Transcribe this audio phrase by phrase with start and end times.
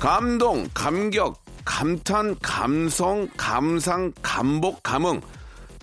[0.00, 5.20] 감동 감격 감탄 감성 감상 감복 감흥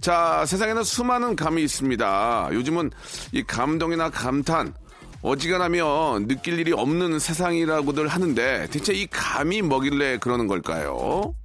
[0.01, 2.89] 자 세상에는 수많은 감이 있습니다 요즘은
[3.31, 4.73] 이 감동이나 감탄
[5.21, 11.35] 어지간하면 느낄 일이 없는 세상이라고들 하는데 대체 이 감이 뭐길래 그러는 걸까요?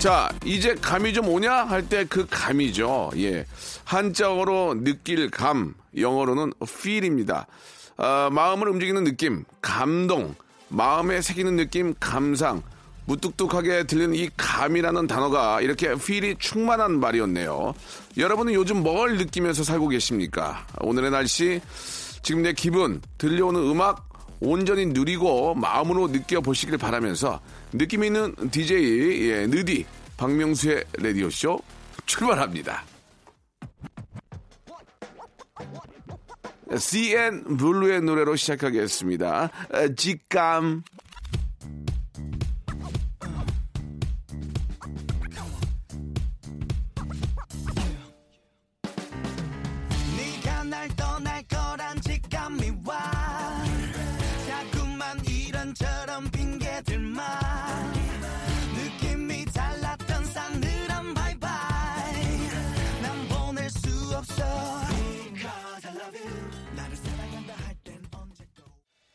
[0.00, 1.52] 자, 이제 감이 좀 오냐?
[1.52, 3.10] 할 때 그 감이죠.
[3.18, 3.44] 예.
[3.84, 7.46] 한자어로 느낄 감, 영어로는 feel입니다.
[7.98, 10.34] 아, 마음을 움직이는 느낌, 감동,
[10.68, 12.62] 마음에 새기는 느낌, 감상,
[13.04, 17.74] 무뚝뚝하게 들리는 이 감이라는 단어가 이렇게 필이 충만한 말이었네요.
[18.16, 20.66] 여러분은 요즘 뭘 느끼면서 살고 계십니까?
[20.80, 21.60] 오늘의 날씨,
[22.22, 24.08] 지금 내 기분, 들려오는 음악,
[24.40, 27.40] 온전히 누리고 마음으로 느껴보시길 바라면서
[27.72, 29.84] 느낌 있는 DJ, 예, 느디,
[30.16, 31.60] 박명수의 라디오쇼
[32.06, 32.84] 출발합니다.
[36.76, 39.50] CN 블루의 노래로 시작하겠습니다.
[39.72, 40.82] 어, 직감.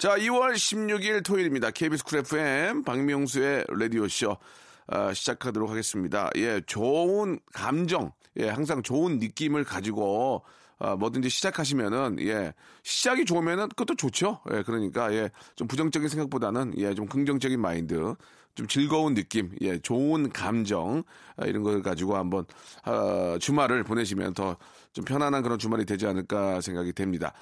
[0.06, 1.72] 자, 2월 16일 토요일입니다.
[1.72, 4.38] KBS 쿨 FM 박명수의 라디오쇼
[4.86, 6.30] 어, 시작하도록 하겠습니다.
[6.36, 10.44] 예, 좋은 감정, 예, 항상 좋은 느낌을 가지고
[10.78, 14.42] 어, 뭐든지 시작하시면은 예, 시작이 좋으면은 그것도 좋죠.
[14.54, 18.14] 예, 그러니까 예, 좀 부정적인 생각보다는 예, 좀 긍정적인 마인드,
[18.56, 21.04] 좀 즐거운 느낌, 예, 좋은 감정
[21.38, 22.46] 아, 이런 걸 가지고 한번
[22.86, 24.58] 어, 주말을 보내시면 더
[24.96, 27.34] 좀 편안한 그런 주말이 되지 않을까 생각이 됩니다.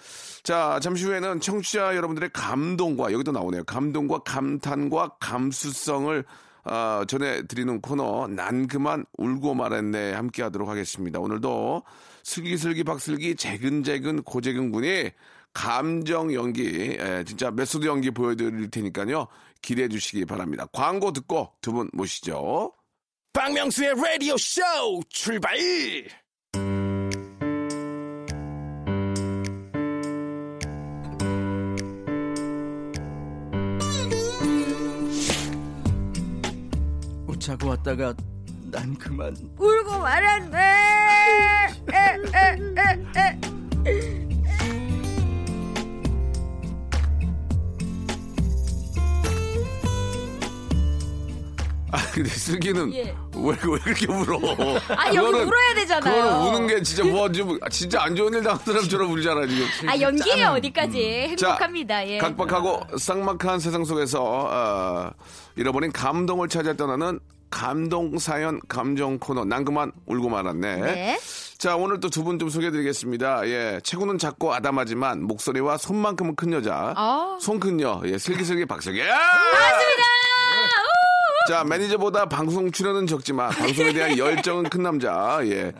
[0.41, 3.63] 자, 잠시 후에는 청취자 여러분들의 감동과 여기도 나오네요.
[3.65, 6.25] 감동과 감탄과 감수성을
[6.65, 11.19] 어, 전해드리는 코너 난 그만 울고 말았네 함께 하도록 하겠습니다.
[11.19, 11.83] 오늘도
[12.23, 15.11] 슬기슬기 박슬기 재근재근 고재근 군이
[15.53, 19.27] 감정 연기 예, 진짜 메소드 연기 보여드릴 테니까요.
[19.63, 20.67] 기대해 주시기 바랍니다.
[20.71, 22.71] 광고 듣고 두 분 모시죠.
[23.33, 24.61] 박명수의 라디오 쇼
[25.09, 25.57] 출발.
[37.27, 38.13] 웃자고 왔다가
[38.71, 40.59] 난 그만 울고 말았네.
[51.93, 53.15] 아, 근데 슬기는 예.
[53.35, 54.37] 왜, 왜 그렇게 울어?
[54.97, 56.23] 아, 여기 그거는- 울어야 되잖아요.
[56.23, 59.89] 그거는 우는 게 진짜 뭐, 좀, 진짜 안 좋은 일 당한 사람처럼 울잖아, 지금.
[59.89, 60.55] 아 연기예요 짠.
[60.55, 62.07] 어디까지 자, 행복합니다.
[62.07, 62.17] 예.
[62.17, 65.11] 각박하고 쌍막한 세상 속에서 어,
[65.55, 67.19] 잃어버린 감동을 찾아 떠나는
[67.51, 70.75] 감동 사연 감정 코너 난 그만 울고 말았네.
[70.77, 71.19] 네.
[71.59, 73.47] 자 오늘 또 두 분 좀 소개해드리겠습니다.
[73.47, 77.37] 예 체구는 작고 아담하지만 목소리와 손만큼은 큰 여자 아.
[77.39, 79.01] 손큰 여 예 슬기슬기 박슬기.
[79.01, 80.12] 반갑습니다.
[81.47, 85.73] 자 매니저보다 방송 출연은 적지만 방송에 대한 열정은 큰 남자 예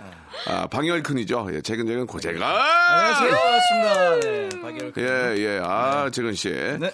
[0.47, 1.47] 아, 방열큰이죠.
[1.53, 2.45] 예 재근재근 고재가.
[2.89, 5.62] 안녕하세요 반갑습니다 네, 박열 예, 예.
[5.63, 6.50] 아, 재근 씨.
[6.50, 6.92] 네.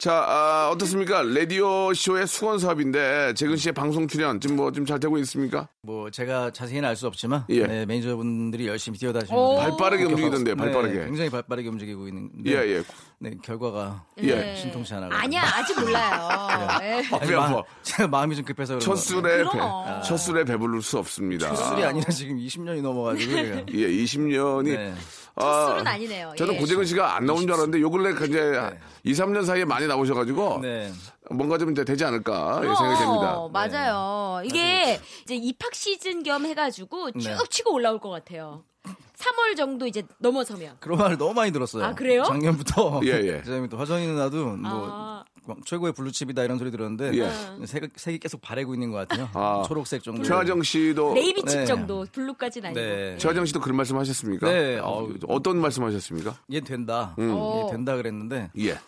[0.00, 1.20] 자, 아, 어떻습니까?
[1.22, 5.68] 라디오 쇼의 수건 사업인데 재근 씨의 방송 출연 지금 뭐 좀 잘 되고 있습니까?
[5.82, 7.66] 뭐 제가 자세히는 알 수 없지만 예.
[7.66, 9.56] 네, 매니저분들이 열심히 뛰어다니시는 오.
[9.56, 11.04] 분들 발빠르게 네, 움직이던데요, 발빠르게.
[11.04, 12.82] 굉장히 발빠르게 움직이고 있는데 예, 예.
[13.18, 14.56] 네, 결과가 예.
[14.56, 16.28] 신통치 않아 아니야 아직 몰라요.
[16.82, 17.02] 예.
[17.14, 17.62] 앞에 아파.
[17.82, 20.02] 제가 마음이 좀 급해서 그런 첫 술에 배, 그럼.
[20.02, 21.54] 첫 술에 배부를 수 없습니다.
[21.54, 23.32] 술이 아니라 지금 20년이 넘어가지고.
[23.36, 24.92] 예, 20년이
[25.36, 25.44] 네.
[25.44, 26.32] 아, 아니네요.
[26.36, 26.58] 저는 예.
[26.58, 30.92] 고재근 씨가 안 나온 줄 알았는데 요 근래 이제 2, 3년 사이에 많이 나오셔가지고 네.
[31.30, 33.48] 뭔가 좀 이제 되지 않을까 예, 어, 생각이 됩니다.
[33.52, 34.42] 맞아요.
[34.44, 37.36] 이게 이제 입학 시즌 겸 해가지고 쭉 네.
[37.48, 38.64] 치고 올라올 것 같아요.
[39.20, 40.76] 3월 정도 이제 넘어서면.
[40.80, 41.84] 그런 말을 너무 많이 들었어요.
[41.84, 42.24] 아, 그래요?
[42.24, 43.00] 작년부터.
[43.04, 43.42] 예, 예.
[43.68, 45.24] 또 화정이 누나도 뭐 아.
[45.66, 47.66] 최고의 블루칩이다 이런 소리 들었는데 예.
[47.66, 49.28] 색이, 색이 계속 바래고 있는 것 같아요.
[49.34, 49.62] 아.
[49.66, 50.22] 초록색 정도.
[50.22, 51.64] 최하정 씨도 네이비칩 네.
[51.66, 52.80] 정도, 블루까지는 아니고.
[52.80, 53.18] 네.
[53.18, 54.50] 최하정 씨도 그런 말씀 하셨습니까?
[54.50, 54.78] 네.
[54.78, 56.36] 어, 어떤 말씀 하셨습니까?
[56.52, 57.14] 얘 된다.
[57.18, 57.66] 어.
[57.66, 58.78] 얘 된다 그랬는데 예.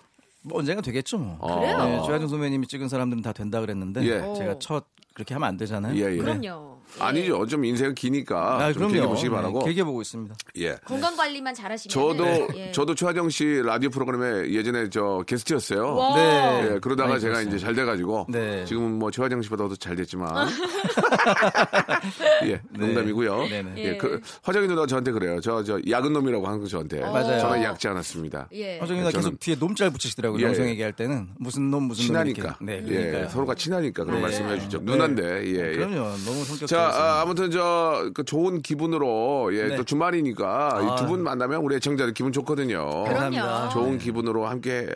[0.42, 1.18] 뭐 언젠가 되겠죠.
[1.18, 1.38] 뭐.
[1.60, 1.78] 그래요?
[1.84, 4.34] 네, 최하정 선배님이 찍은 사람들은 다 된다 그랬는데 예.
[4.36, 5.94] 제가 첫 그렇게 하면 안 되잖아요.
[5.96, 6.16] 예, 예.
[6.16, 6.80] 그럼요.
[6.98, 7.02] 예.
[7.02, 7.46] 아니죠.
[7.46, 8.92] 좀 인생은 기니까 아, 좀 그럼요.
[8.92, 9.58] 길게 보시기 바라고.
[9.60, 10.34] 네, 길게 보고 있습니다.
[10.58, 10.76] 예.
[10.84, 11.90] 건강 관리만 잘하시면.
[11.90, 12.72] 저도 예.
[12.72, 15.94] 저도 최하정 씨 라디오 프로그램에 예전에 저 게스트였어요.
[15.96, 16.14] 와.
[16.16, 16.70] 네.
[16.74, 17.42] 예, 그러다가 많이 제가.
[17.42, 18.64] 이제 잘 돼가지고 네.
[18.66, 20.48] 지금은 뭐 최하정 씨보다 도 잘 됐지만
[22.44, 23.48] 예 농담이고요.
[23.48, 23.72] 네네.
[23.78, 23.96] 예, 예.
[23.96, 25.40] 그 화정이 누나 저한테 그래요.
[25.40, 27.00] 저 저 야근 놈이라고 하는 거 저한테.
[27.00, 27.40] 맞아요.
[27.40, 28.48] 저는 약지 않았습니다.
[28.52, 28.78] 예.
[28.80, 30.46] 화정이 누나 저는- 계속 뒤에 놈잘 붙이시더라고요.
[30.48, 30.68] 예, 예.
[30.70, 32.56] 얘기할 때는 무슨 놈 무슨 친하니까.
[32.60, 32.82] 놈 이렇게.
[32.84, 33.28] 네, 예, 그러니까요.
[33.30, 34.22] 서로가 친하니까 그런 네.
[34.22, 34.78] 말씀해 주죠.
[34.78, 34.84] 네.
[34.84, 35.22] 누난데.
[35.46, 35.76] 예, 예.
[35.76, 35.94] 그럼요.
[36.24, 37.04] 너무 성격 자, 좋으세요.
[37.04, 39.76] 아, 아무튼 저, 그 좋은 기분으로, 예, 네.
[39.76, 40.96] 또 주말이니까 아.
[40.96, 43.04] 두분 만나면 우리 애청자들 기분 좋거든요.
[43.04, 43.68] 감사합니다.
[43.70, 44.88] 좋은 기분으로 함께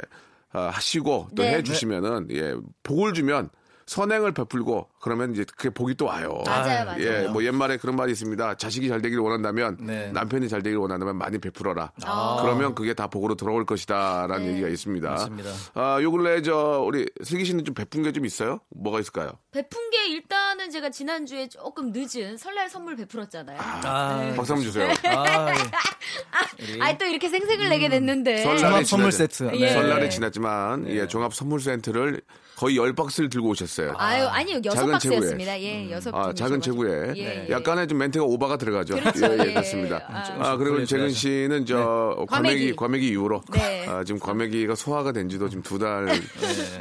[0.53, 1.56] 아, 하시고 또 네.
[1.56, 3.50] 해주시면은, 예, 복을 주면
[3.87, 6.43] 선행을 베풀고 그러면 이제 그게 복이 또 와요.
[6.44, 7.00] 맞아요, 맞아요.
[7.05, 8.56] 예, 뭐 옛말에 그런 말이 있습니다.
[8.56, 10.11] 자식이 잘 되기를 원한다면 네.
[10.11, 11.93] 남편이 잘 되기를 원한다면 많이 베풀어라.
[12.05, 12.38] 아.
[12.43, 14.53] 그러면 그게 다 복으로 들어올 것이다라는 네.
[14.53, 15.09] 얘기가 있습니다.
[15.09, 15.50] 맞습니다.
[15.75, 18.61] 아, 요 근래 저 우리 슬기 씨는 좀 베푼 게 좀 있어요?
[18.71, 19.33] 뭐가 있을까요?
[19.53, 23.59] 베푼 게 일단은 제가 지난주에 조금 늦은 설날 선물 베풀었잖아요.
[23.61, 24.89] 아, 박수 한번 주세요.
[25.05, 25.47] 아,
[26.81, 28.43] 아, 또 이렇게 생색을 내게 됐는데.
[28.43, 29.50] 설날에 종합 선물 세트.
[29.55, 29.69] 예.
[29.71, 32.21] 설날에 지났지만 예, 종합 선물 센터를
[32.56, 33.93] 거의 열 박스를 들고 오셨어요.
[33.99, 34.61] 아유, 아니요.
[34.64, 35.61] 여섯 작은 박스였습니다.
[35.61, 36.32] 예, 여섯 아.
[36.32, 37.50] 작은 체구에 예, 예.
[37.50, 38.94] 약간의 좀 멘트가 오바가 들어가죠.
[38.97, 39.53] 그렇죠, 예, 예, 예.
[39.53, 40.00] 그렇습니다.
[40.08, 40.37] 아.
[40.41, 41.11] 아, 그리고 좀 재근.
[41.11, 42.76] 씨는 저 과메기 과메기.
[42.76, 43.87] 과메기 이후로 네.
[43.87, 46.06] 아, 지금 과메기가 소화가 된 지도 지금 두 달.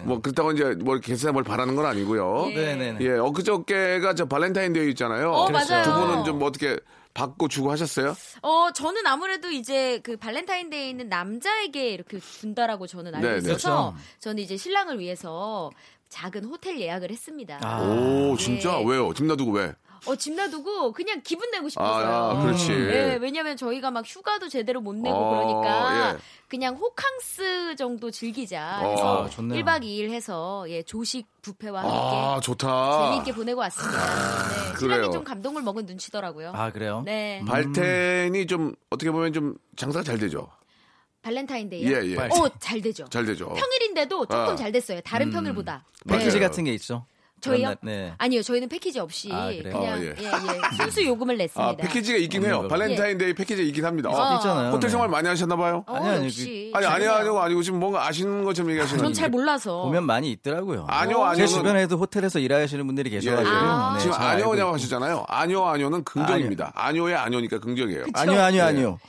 [0.03, 2.47] 뭐 그렇다고 이제 뭐 개수나 뭘 바라는 건 아니고요.
[2.51, 2.55] 예.
[2.55, 2.97] 네네네.
[3.01, 5.31] 예, 엊그저께가 저 발렌타인데이 있잖아요.
[5.31, 5.83] 어, 맞아요.
[5.83, 6.77] 두 분은 좀뭐 어떻게
[7.15, 8.15] 받고 주고 하셨어요?
[8.43, 13.37] 어, 저는 아무래도 이제 그 발렌타인데이는 남자에게 이렇게 준다라고 저는 알고 네, 네.
[13.39, 14.05] 있어서 그렇죠.
[14.19, 15.71] 저는 이제 신랑을 위해서
[16.09, 17.59] 작은 호텔 예약을 했습니다.
[17.63, 17.81] 아.
[17.81, 18.79] 오, 진짜?
[18.79, 18.85] 예.
[18.85, 19.13] 왜요?
[19.13, 19.73] 집 놔두고 왜?
[20.05, 22.07] 어, 집 놔두고 그냥 기분 내고 싶어서요.
[22.07, 22.67] 아, 그렇지.
[22.69, 26.17] 네, 왜냐면 저희가 막 휴가도 제대로 못 내고 어, 그러니까 예.
[26.47, 29.63] 그냥 호캉스 정도 즐기자 어, 해서 좋네요.
[29.63, 33.03] 1박 2일 해서 예, 조식 뷔페와 함께 아, 좋다.
[33.09, 33.99] 재미있게 보내고 왔습니다.
[33.99, 35.09] 네, 그래요.
[35.11, 36.51] 좀 감동을 먹은 눈치더라고요.
[36.53, 37.01] 아, 그래요?
[37.05, 37.43] 네.
[37.47, 40.47] 발텐이 좀 어떻게 보면 좀 장사가 잘 되죠.
[41.23, 41.89] 발렌타인데이요?
[41.89, 42.15] 예, 예.
[42.17, 43.05] 어, 잘 되죠.
[43.09, 43.49] 잘 되죠.
[43.53, 44.55] 평일인데도 조금 아.
[44.55, 45.01] 잘 됐어요.
[45.01, 45.83] 다른 평일보다.
[46.07, 46.39] 패키지 네.
[46.39, 47.05] 같은 게 있죠.
[47.41, 47.67] 저희요?
[47.67, 48.13] 날, 네.
[48.17, 49.51] 아니요, 저희는 패키지 없이 아?
[49.61, 50.05] 그냥 어, 예.
[50.05, 50.15] 예.
[50.23, 50.31] 예,
[50.77, 51.63] 순수 요금을 냈습니다.
[51.63, 52.67] 아, 패키지가 있긴 해요.
[52.67, 54.09] 발렌타인데이 패키지가 있긴 합니다.
[54.09, 54.15] 어.
[54.19, 54.67] 아, 있잖아요.
[54.71, 54.89] 호텔 네.
[54.89, 55.83] 생활 많이 하셨나 봐요?
[55.85, 56.71] 어, 아니, 아니, 역시.
[56.73, 57.19] 아니, 아니요, 재밌네요.
[57.19, 59.83] 아니요, 아니고 지금 뭔가 아시는 것처럼 얘기하시는 전 잘 몰라서.
[59.83, 60.85] 보면 많이 있더라고요.
[60.89, 63.49] 아니요, 제 아니요는- 주변에도 호텔에서 일하시는 분들이 계셔가지고.
[63.49, 63.59] 예, 예.
[63.63, 63.97] 아.
[63.99, 64.73] 지금 아니오냐고.
[64.73, 65.25] 하시잖아요.
[65.27, 66.71] 아니오, 아니오는 긍정입니다.
[66.73, 68.05] 아니오의 아니오니까 긍정이에요.
[68.15, 68.99] 아니요, 아니요, 아니요.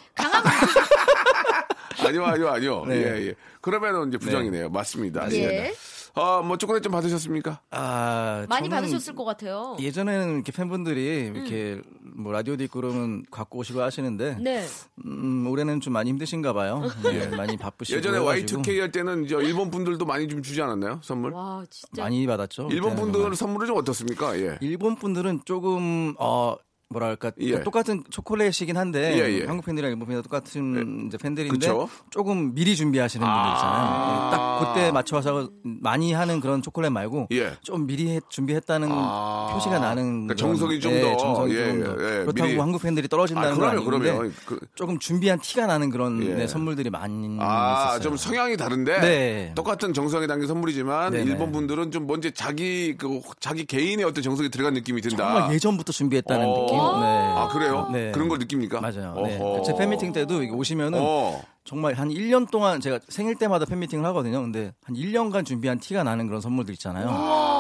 [2.05, 2.87] 아니오, 아니오, 아니오.
[2.87, 2.97] 네.
[2.97, 3.35] 예, 예.
[3.63, 4.69] 그러면은 이제 부정이네요.
[4.69, 5.33] 맞습니다.
[5.33, 5.73] 예.
[6.19, 7.61] 아, 뭐 초콜릿 좀 받으셨습니까?
[7.71, 9.77] 아, 많이 받으셨을 것 같아요.
[9.79, 14.65] 예전에는 이렇게 팬분들이 이렇게 뭐 라디오도 있고 그러면 갖고 오시고 하시는데 네.
[15.05, 16.83] 음, 올해는 좀 많이 힘드신가 봐요.
[17.13, 21.01] 예, 많이 바쁘시고 예전에 해가지고 Y2K 할 때는 이제 일본 분들도 많이 좀 주지 않았나요?
[21.03, 21.33] 선물?
[21.33, 22.03] 와, 진짜.
[22.03, 22.69] 많이 받았죠.
[22.71, 23.37] 일본 그때는 분들 정말.
[23.37, 24.39] 선물은 좀 어떻습니까?
[24.41, 24.57] 예.
[24.63, 26.57] 일본 분들은 조금 어
[26.91, 27.63] 뭐랄까 예.
[27.65, 29.45] 똑같은 초콜릿이긴 한데 예, 예.
[29.45, 31.89] 한국 팬들이랑 일본 팬들 똑같은 이제 팬들인데 그쵸?
[32.11, 33.85] 조금 미리 준비하시는 분들 있잖아요.
[33.89, 34.31] 아.
[34.31, 37.55] 예, 딱 그때 맞춰서 많이 하는 그런 초콜릿 말고 예.
[37.63, 39.51] 좀 미리 해- 준비했다는 아.
[39.53, 41.85] 표시가 나는 그러니까 정성이 좀 예, 더, 정성이 예, 더 예, 예.
[42.25, 44.31] 그렇다고 미리- 한국 팬들이 아, 떨어진다는 건 그럼요, 아닌데 그럼요.
[44.47, 46.35] 그, 조금 준비한 티가 나는 그런 예.
[46.35, 48.01] 네, 선물들이 많이 아, 있었어요.
[48.03, 49.53] 좀 성향이 다른데 네.
[49.57, 51.31] 똑같은 정성이 담긴 선물이지만 네네.
[51.33, 55.17] 일본 분들은 좀 뭔지 자기 그 자기 개인의 어떤 정성이 들어간 느낌이 든다.
[55.17, 56.61] 정말 예전부터 준비했다는 어.
[56.61, 56.76] 느낌.
[57.01, 57.33] 네.
[57.37, 57.89] 아 그래요?
[57.93, 58.13] 네.
[58.13, 58.81] 그런 걸 느낍니까?
[58.81, 59.15] 맞아요.
[59.25, 59.63] 네.
[59.65, 61.43] 제 팬미팅 때도 이게 오시면은 어.
[61.65, 64.41] 정말 한 1년 동안 제가 생일 때마다 팬미팅을 하거든요.
[64.41, 67.07] 근데 한 1년간 준비한 티가 나는 그런 선물들 있잖아요.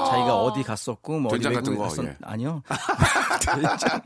[0.08, 2.16] 자기가 어디 갔었고 뭐 어디 된장 같은 외국에 거, 갔었 예.
[2.22, 2.62] 아니요.
[3.44, 4.00] 된장.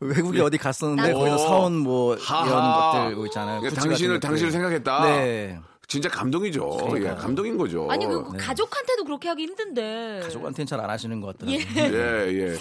[0.00, 1.18] 외국에 어디 갔었는데 오.
[1.18, 2.46] 거기서 사온 뭐 하하.
[2.46, 3.60] 이런 것들 뭐 있잖아요.
[3.60, 4.28] 그러니까 당신을 것들.
[4.28, 5.04] 당신을 생각했다.
[5.04, 5.58] 네.
[5.92, 6.66] 진짜 감동이죠.
[6.70, 7.12] 그러니까요.
[7.12, 7.86] 예, 감동인 거죠.
[7.90, 8.38] 아니, 그 네.
[8.38, 10.20] 가족한테도 그렇게 하기 힘든데.
[10.22, 11.60] 가족한테는 잘 안 하시는 것 같더라고요.
[11.94, 12.56] 예, 예.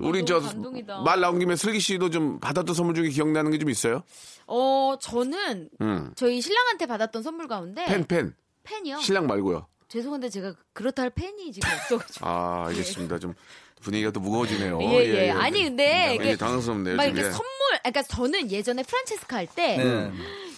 [0.00, 1.00] 우리 너무 저 감동이다.
[1.02, 4.02] 말 나온 김에 슬기 씨도 좀 받았던 선물 중에 기억나는 게 좀 있어요?
[4.48, 6.10] 어, 저는 음.
[6.16, 8.34] 저희 신랑한테 받았던 선물 가운데 펜, 펜.
[8.64, 8.98] 펜이요.
[8.98, 9.68] 신랑 말고요.
[9.86, 12.26] 죄송한데 제가 그렇다 할 펜이 지금 없어가지고.
[12.26, 13.20] 아, 알겠습니다.
[13.20, 13.34] 좀
[13.80, 14.80] 분위기가 또 무거워지네요.
[14.82, 15.30] 예, 예.
[15.30, 16.96] 아니, 근데 왠지 이게 당황스럽네요.
[16.96, 17.04] 막.
[17.04, 17.24] 이렇게 예.
[17.30, 17.46] 선물,
[17.82, 20.12] 그러니까 저는 예전에 프란체스카 할때 네.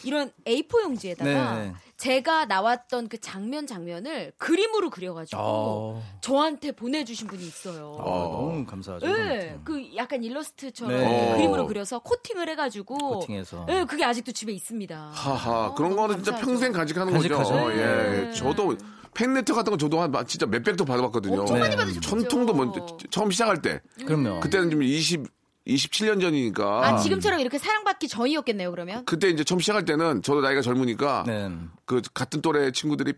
[0.04, 1.74] 이런 A4 용지에다가 네, 네.
[2.04, 7.96] 제가 나왔던 그 장면 장면을 그림으로 그려가지고 어, 저한테 보내주신 분이 있어요.
[7.98, 9.06] 아, 너무 감사하죠.
[9.06, 11.32] 네, 그 약간 일러스트처럼 네.
[11.32, 11.34] 어.
[11.34, 13.64] 그림으로 그려서 코팅을 해가지고 코팅해서.
[13.66, 15.12] 네, 그게 아직도 집에 있습니다.
[15.14, 16.46] 하하 어, 그런 거는 진짜 감사하죠.
[16.46, 17.54] 평생 간직하는 간직하죠.
[17.54, 17.72] 거죠.
[17.72, 18.28] 예, 네.
[18.28, 18.32] 예.
[18.34, 18.76] 저도
[19.14, 21.40] 팬레터 같은 거 저도 한 진짜 몇백도 받아봤거든요.
[21.40, 21.76] 엄청 많이 네.
[21.76, 22.06] 받으셨죠.
[22.06, 24.40] 천 통도 먼저 처음 시작할 때 그럼요.
[24.40, 25.24] 그때는 좀 20,
[25.66, 26.86] 27년 전이니까.
[26.86, 29.04] 아, 지금처럼 이렇게 사랑받기 전이었겠네요, 그러면?
[29.06, 31.50] 그때 이제 처음 시작할 때는 저도 나이가 젊으니까 네.
[31.86, 33.14] 그 같은 또래 친구들이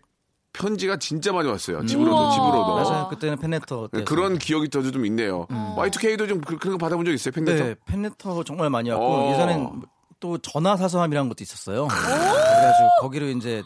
[0.53, 1.85] 편지가 진짜 많이 왔어요.
[1.85, 2.31] 집으로도 우와.
[2.31, 2.75] 집으로도.
[2.75, 3.07] 맞아요.
[3.09, 5.45] 그때는 팬레터 때 네, 그런 기억이 저도 좀 있네요.
[5.49, 7.31] Y2K도 좀 그- 그런 거 받아본 적 있어요?
[7.33, 7.63] 팬레터?
[7.63, 9.33] 네, 팬레터 정말 많이 왔고 어.
[9.33, 9.83] 예전엔
[10.19, 11.87] 또 전화 사서함이라는 것도 있었어요.
[11.89, 13.61] 그래가지고 거기로 이제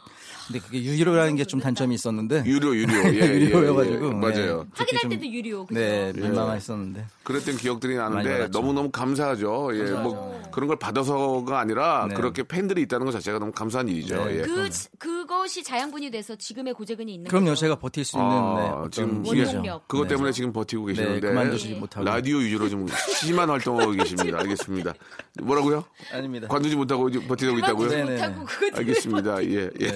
[0.52, 2.94] 근데 그게 유료라는 게 좀 단점이 있었는데 유료 유료.
[2.94, 4.14] 예, 예, 유료여가지고 예.
[4.14, 4.64] 맞아요.
[4.64, 5.66] 네, 확인할 좀- 때도 유료.
[5.66, 5.80] 그죠?
[5.80, 8.52] 네, 민망했었는데 그랬던 기억들이 나는데 받았죠.
[8.52, 9.72] 너무 너무 감사하죠.
[9.74, 12.16] 예, 뭐 그런 걸 받아서가 아니라 네.
[12.16, 14.26] 그렇게 팬들이 있다는 것 자체가 너무 감사한 일이죠.
[14.26, 14.38] 네.
[14.38, 14.42] 예.
[14.44, 17.48] 그, 그것이 자양분이 돼서 지금의 고재근이 있는 그럼요.
[17.50, 17.60] 거죠.
[17.62, 19.26] 제가 버틸 수 있는 아, 네, 지금.
[19.26, 19.88] 원동력.
[19.88, 20.10] 그것 네.
[20.10, 22.86] 때문에 지금 버티고 네, 계시는데 그만두지 못하고 라디오 위주로 좀
[23.20, 24.40] 심한 활동하고 계십니다.
[24.40, 24.94] 알겠습니다.
[25.42, 25.84] 뭐라고요?
[26.14, 26.48] 아닙니다.
[26.48, 27.90] 관두지 못하고 버티고 있다고요?
[27.90, 28.16] 네, 네.
[28.18, 29.44] 때문에 알겠습니다.
[29.46, 29.88] 예, 예.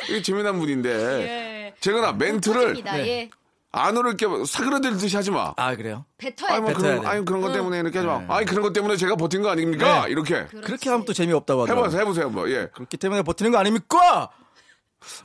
[0.00, 0.06] 네.
[0.08, 1.74] 이게 재미난 분인데 예.
[1.80, 2.96] 제가 멘트를 터집니다.
[2.96, 3.08] 네.
[3.08, 3.30] 예.
[3.72, 5.54] 안으로 이렇게 사그라들듯이 하지 마.
[5.56, 6.04] 아 그래요?
[6.18, 7.06] 뱉어야 아니 뭐 뱉어야 그런 돼.
[7.06, 8.34] 아니 그런 것 때문에 이렇게 하지 마.
[8.34, 10.06] 아니 그런 것 때문에 제가 버틴 거 아닙니까?
[10.06, 10.10] 네.
[10.10, 11.84] 이렇게 그렇게 하면 또 재미없다고 하더라고요.
[11.84, 12.50] 해보세요, 해보세요, 한번.
[12.50, 14.30] 예, 그렇기 때문에 버티는 거 아닙니까?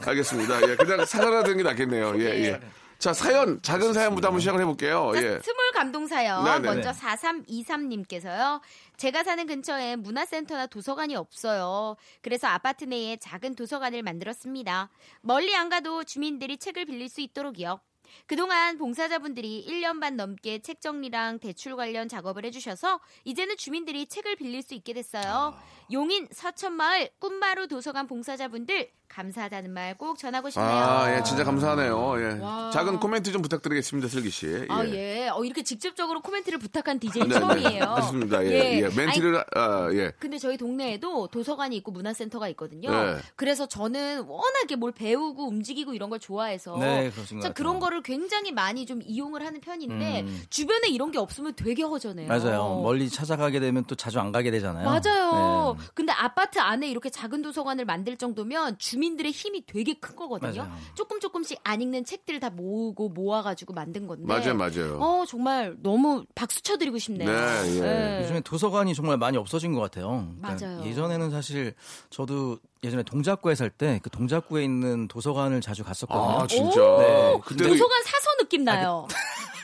[0.05, 0.69] 알겠습니다.
[0.69, 2.13] 예, 그냥 사그라드는 게 낫겠네요.
[2.19, 2.59] 예, 예.
[2.97, 5.11] 자 사연 작은 사연부터 한번 시작을 해볼게요.
[5.13, 5.39] 자, 예.
[5.39, 6.67] 스물 감동 사연 네네네.
[6.67, 8.61] 먼저 4323님께서요.
[8.97, 11.97] 제가 사는 근처에 문화센터나 도서관이 없어요.
[12.21, 14.89] 그래서 아파트 내에 작은 도서관을 만들었습니다.
[15.21, 17.79] 멀리 안 가도 주민들이 책을 빌릴 수 있도록이요.
[18.27, 24.61] 그동안 봉사자분들이 1년 반 넘게 책 정리랑 대출 관련 작업을 해주셔서 이제는 주민들이 책을 빌릴
[24.61, 25.53] 수 있게 됐어요.
[25.91, 30.69] 용인 서천마을 꿈마루 도서관 봉사자분들 감사하다는 말 꼭 전하고 싶네요.
[30.69, 32.15] 아, 예, 진짜 감사하네요.
[32.19, 32.39] 예.
[32.41, 32.69] 와.
[32.71, 34.47] 작은 코멘트 좀 부탁드리겠습니다, 슬기 씨.
[34.47, 34.65] 예.
[34.69, 35.29] 아, 예.
[35.29, 37.39] 어, 이렇게 직접적으로 코멘트를 부탁한 DJ 네, 네.
[37.39, 37.95] 처음이에요.
[38.01, 38.43] 좋습니다.
[38.45, 38.81] 예, 예.
[38.81, 38.89] 예.
[38.89, 40.11] 멘트를, 아, 예.
[40.19, 42.89] 근데 저희 동네에도 도서관이 있고 문화센터가 있거든요.
[42.91, 43.17] 네.
[43.35, 47.53] 그래서 저는 워낙에 뭘 배우고 움직이고 이런 걸 좋아해서 네, 같아요.
[47.53, 50.43] 그런 거를 굉장히 많이 좀 이용을 하는 편인데 음.
[50.49, 52.27] 주변에 이런 게 없으면 되게 허전해요.
[52.27, 52.81] 맞아요.
[52.83, 54.85] 멀리 찾아가게 되면 또 자주 안 가게 되잖아요.
[54.85, 55.75] 맞아요.
[55.77, 55.85] 네.
[55.93, 60.63] 근데 아파트 안에 이렇게 작은 도서관을 만들 정도면 주 민들의 힘이 되게 큰 거거든요.
[60.63, 60.77] 맞아요.
[60.95, 64.25] 조금 조금씩 안 읽는 책들을 다 모으고 모아가지고 만든 건데.
[64.25, 64.99] 맞아요, 맞아요.
[65.01, 67.29] 어 정말 너무 박수 쳐드리고 싶네요.
[67.29, 68.19] 네, 예.
[68.21, 70.33] 요즘에 도서관이 정말 많이 없어진 것 같아요.
[70.41, 70.85] 그러니까 맞아요.
[70.85, 71.73] 예전에는 사실
[72.09, 76.39] 저도 예전에 동작구에 살 때 그 동작구에 있는 도서관을 자주 갔었거든요.
[76.41, 76.81] 아, 진짜.
[76.81, 76.97] 오!
[76.97, 77.39] 네.
[77.45, 79.07] 그때도 도서관 사서 느낌 나요.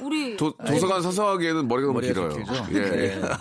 [0.02, 2.66] 우리 도, 도서관 서서하기에는 머리가 너무 머리가 길어요.
[2.74, 2.82] 예, 예.
[2.90, 3.22] 네.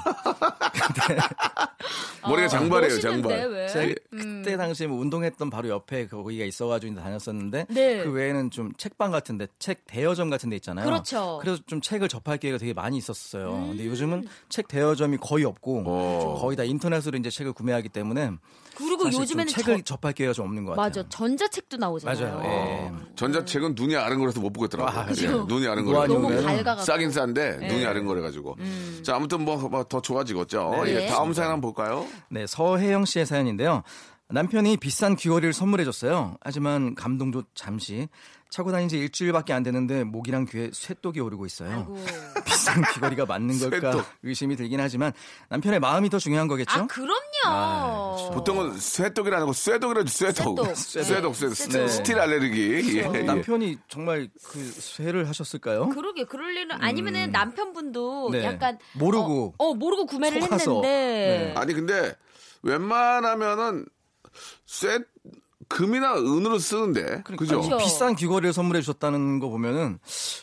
[2.22, 3.48] 머리가 장발이에요, 멋있는데, 장발.
[3.50, 3.68] 왜?
[3.68, 8.04] 제가 그때 당시에 뭐 운동했던 바로 옆에 거기가 있어가지고 다녔었는데 네.
[8.04, 10.84] 그 외에는 좀 책방 같은데 책 대여점 같은 데 있잖아요.
[10.84, 11.36] 그렇죠.
[11.36, 11.40] 음.
[11.40, 13.50] 그래서 좀 책을 접할 기회가 되게 많이 있었어요.
[13.68, 16.38] 근데 요즘은 책 대여점이 거의 없고 어.
[16.40, 18.32] 거의 다 인터넷으로 이제 책을 구매하기 때문에
[18.76, 20.86] 그리고 사실 좀 요즘에는 책을 저- 접할 기회가 좀 없는 것 같아요.
[20.86, 22.34] 맞아 전자책도 나오잖아요.
[22.38, 22.42] 맞아요.
[22.44, 22.92] 예.
[23.16, 25.00] 전자책은 눈이 아른 거라서 못 보겠더라고요.
[25.02, 25.26] 아, 예.
[25.26, 26.14] 눈이 아른 노안이 거라서.
[26.14, 26.84] 너무 밝아가지고.
[26.84, 27.68] 싸긴 싼데 네.
[27.68, 28.56] 눈이 아른 거래가지고.
[29.02, 30.82] 자 아무튼 뭐 더 좋아지겠죠.
[30.84, 31.04] 네.
[31.04, 32.06] 예, 다음 사연 한번 볼까요?
[32.28, 33.82] 네, 서혜영 씨의 사연인데요.
[34.28, 36.36] 남편이 비싼 귀걸이를 선물해줬어요.
[36.40, 38.08] 하지만 감동도 잠시.
[38.50, 41.70] 차고 다닌 지 일주일밖에 안 되는데 목이랑 귀에 쇠독이 오르고 있어요.
[41.70, 42.04] 아이고.
[42.44, 44.06] 비싼 귀걸이가 맞는 걸까 쇠독.
[44.24, 45.12] 의심이 들긴 하지만
[45.48, 46.80] 남편의 마음이 더 중요한 거겠죠?
[46.80, 47.16] 아 그럼요.
[47.46, 50.66] 아, 보통은 쇠독이라는 거 쇠독이라도 쇠독.
[50.74, 50.76] 쇠독.
[50.76, 51.54] 쇠독, 쇠독.
[51.56, 51.72] 쇠독.
[51.80, 51.88] 네.
[51.88, 52.98] 스틸 알레르기.
[52.98, 53.22] 예, 예.
[53.22, 55.88] 남편이 정말 그 쇠를 하셨을까요?
[55.90, 58.32] 그러게 그럴 일은 아니면은 남편분도 음.
[58.32, 58.44] 네.
[58.44, 59.54] 약간 모르고.
[59.58, 60.82] 어, 어, 모르고 구매를 속아서.
[60.82, 62.14] 했는데 아니 근데
[62.62, 63.86] 웬만하면은
[64.66, 64.98] 쇠
[65.74, 67.60] 금이나 은으로 쓰는데 그죠?
[67.60, 67.78] 그렇죠.
[67.78, 70.00] 비싼 귀걸이를 선물해 주셨다는 거 보면은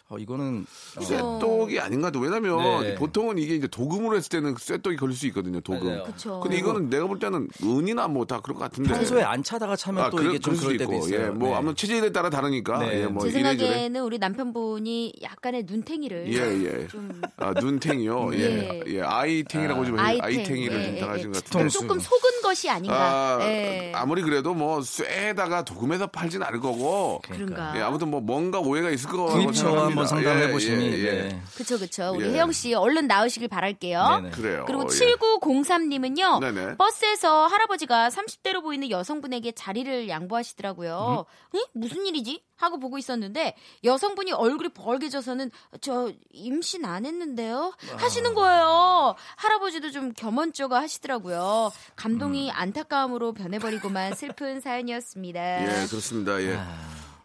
[0.07, 0.65] 어, 이거는
[0.97, 2.95] 어, 쇠독이 아닌가 도 왜냐면 네.
[2.95, 5.59] 보통은 이게 이제 도금으로 했을 때는 쇠독이 걸릴 수 있거든요.
[5.59, 6.01] 도금.
[6.05, 6.39] 그쵸.
[6.39, 8.89] 근데 이거는 내가 볼 때는 은이나 뭐 다 그럴 것 같은데.
[8.93, 11.05] 평소에 안 차다가 차면 아, 또 그럴- 이게 좀 그럴 때도 있고.
[11.07, 11.25] 있어요.
[11.25, 11.55] 예, 뭐 네.
[11.55, 12.79] 아무튼 체질에 따라 다르니까.
[12.79, 13.01] 네.
[13.01, 13.57] 예, 뭐제 이래저래.
[13.57, 16.87] 생각에는 우리 남편분이 약간의 눈탱이를 예, 예.
[16.87, 18.29] 좀 아, 눈탱이요.
[18.33, 18.39] 예.
[18.39, 18.83] 예.
[18.95, 19.01] 예.
[19.01, 20.23] 아이탱이라고 좀 아이탱.
[20.23, 21.31] 아이탱이를 예, 좀 예, 당하신 예.
[21.33, 21.69] 것 같은데.
[21.69, 23.37] 조금 속은 것이 아닌가.
[23.37, 23.91] 아, 예.
[23.93, 27.21] 아무리 그래도 뭐 쇠 에다가 도금해서 팔진 않을 거고.
[27.23, 27.73] 그런가.
[27.77, 29.87] 예, 아무튼 뭐 뭔가 오해가 있을 거라고 구입처 생각합니다.
[29.87, 31.11] 한번 상담해 예, 보시니 예, 예.
[31.23, 31.41] 네.
[31.55, 32.13] 그쵸 그쵸.
[32.15, 32.33] 우리 예.
[32.33, 34.19] 혜영 씨 얼른 나으시길 바랄게요.
[34.21, 34.29] 네네.
[34.31, 34.63] 그래요.
[34.67, 34.87] 그리고 예.
[34.87, 36.39] 7903님은요.
[36.39, 36.77] 네네.
[36.77, 41.25] 버스에서 할아버지가 30대로 보이는 여성분에게 자리를 양보하시더라고요.
[41.55, 41.61] 응?
[41.73, 42.43] 무슨 일이지?
[42.57, 49.15] 하고 보고 있었는데 여성분이 얼굴이 벌개져서는 저 임신 안 했는데요 하시는 거예요.
[49.37, 51.71] 할아버지도 좀 겸언쩍어 하시더라고요.
[51.95, 55.61] 감동이 안타까움으로 변해버리고만 슬픈 해봤습니다.
[55.63, 56.41] 예, 그렇습니다.
[56.41, 56.59] 예.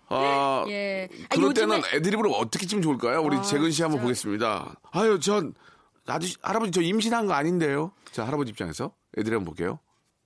[0.09, 1.09] 아, 예.
[1.31, 3.23] 아, 그럴 요즘에- 때는 애드립으로 어떻게 치면 좋을까요?
[3.23, 4.03] 우리 아, 재근 씨 한번 진짜.
[4.03, 4.75] 보겠습니다.
[4.93, 5.55] 아유, 전
[6.07, 7.93] 아저씨 할아버지 저 임신한 거 아닌데요.
[8.11, 9.79] 자, 할아버지 입장에서 애드립 한번 볼게요.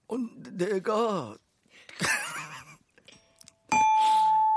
[0.08, 0.16] 어,
[0.52, 1.34] 내가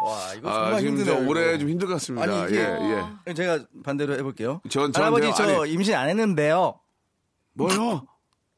[0.09, 1.23] 와 이거 아, 정말 지금 힘드네요.
[1.23, 1.57] 저 올해 이거.
[1.59, 2.23] 좀 힘들 것 같습니다.
[2.31, 3.33] 아니, 이게- 예, 예.
[3.33, 4.61] 제가 반대로 해볼게요.
[4.69, 5.55] 전- 할아버지 저한테요?
[5.57, 5.71] 저 아니.
[5.73, 6.79] 임신 안 했는데요.
[7.53, 8.05] 뭐요?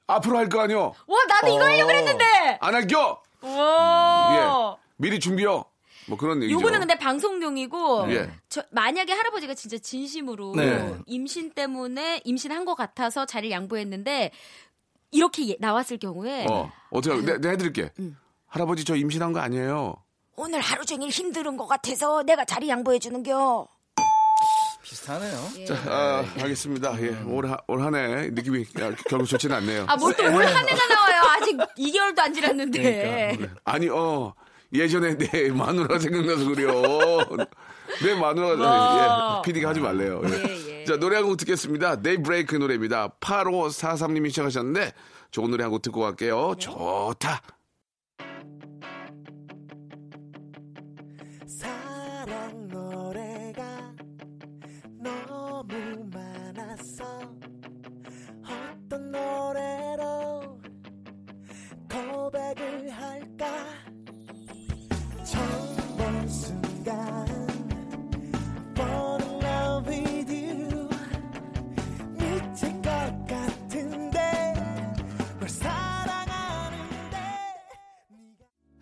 [0.07, 0.93] 앞으로 할 거 아니요?
[1.07, 1.87] 와 나도 이거 하려고 어.
[1.87, 2.57] 그랬는데.
[2.61, 3.21] 안 할겨?
[3.41, 4.77] 와.
[4.77, 4.81] 예.
[4.97, 5.65] 미리 준비요.
[6.07, 6.59] 뭐 그런 얘기죠.
[6.59, 8.29] 요거는 근데 방송용이고 예.
[8.49, 10.95] 저 만약에 할아버지가 진짜 진심으로 네.
[11.05, 14.31] 임신 때문에 임신한 것 같아서 자리를 양보했는데
[15.11, 17.91] 이렇게 예- 나왔을 경우에 어, 어떻게, 내, 내가 해드릴게.
[18.47, 19.95] 할아버지 저 임신한 거 아니에요?
[20.43, 23.67] 오늘 하루 종일 힘든 것 같아서 내가 자리 양보해 주는겨.
[24.81, 25.37] 비슷하네요.
[25.67, 26.99] 자, 아, 알겠습니다.
[27.03, 27.09] 예.
[27.27, 29.85] 올, 하- 올한 해 느낌이 아, 결국 좋지는 않네요.
[29.87, 33.59] 아 뭘 또 올 한 해가 나와요 아직 2개월도 안 지났는데 그러니까.
[33.65, 34.33] 아니, 어,
[34.73, 36.71] 예전에 내 마누라가 생각나서 그래요.
[38.03, 40.21] 내 마누라가, 예, PD가 하지 말래요.
[40.25, 40.29] 예.
[40.31, 40.85] 예, 예.
[40.85, 42.01] 자, 노래 한 곡 듣겠습니다.
[42.01, 43.09] 데이브레이크 노래입니다.
[43.19, 44.91] 8543님이 시작하셨는데,
[45.29, 46.55] 좋은 노래 한 곡 듣고 갈게요.
[46.57, 47.41] 좋다.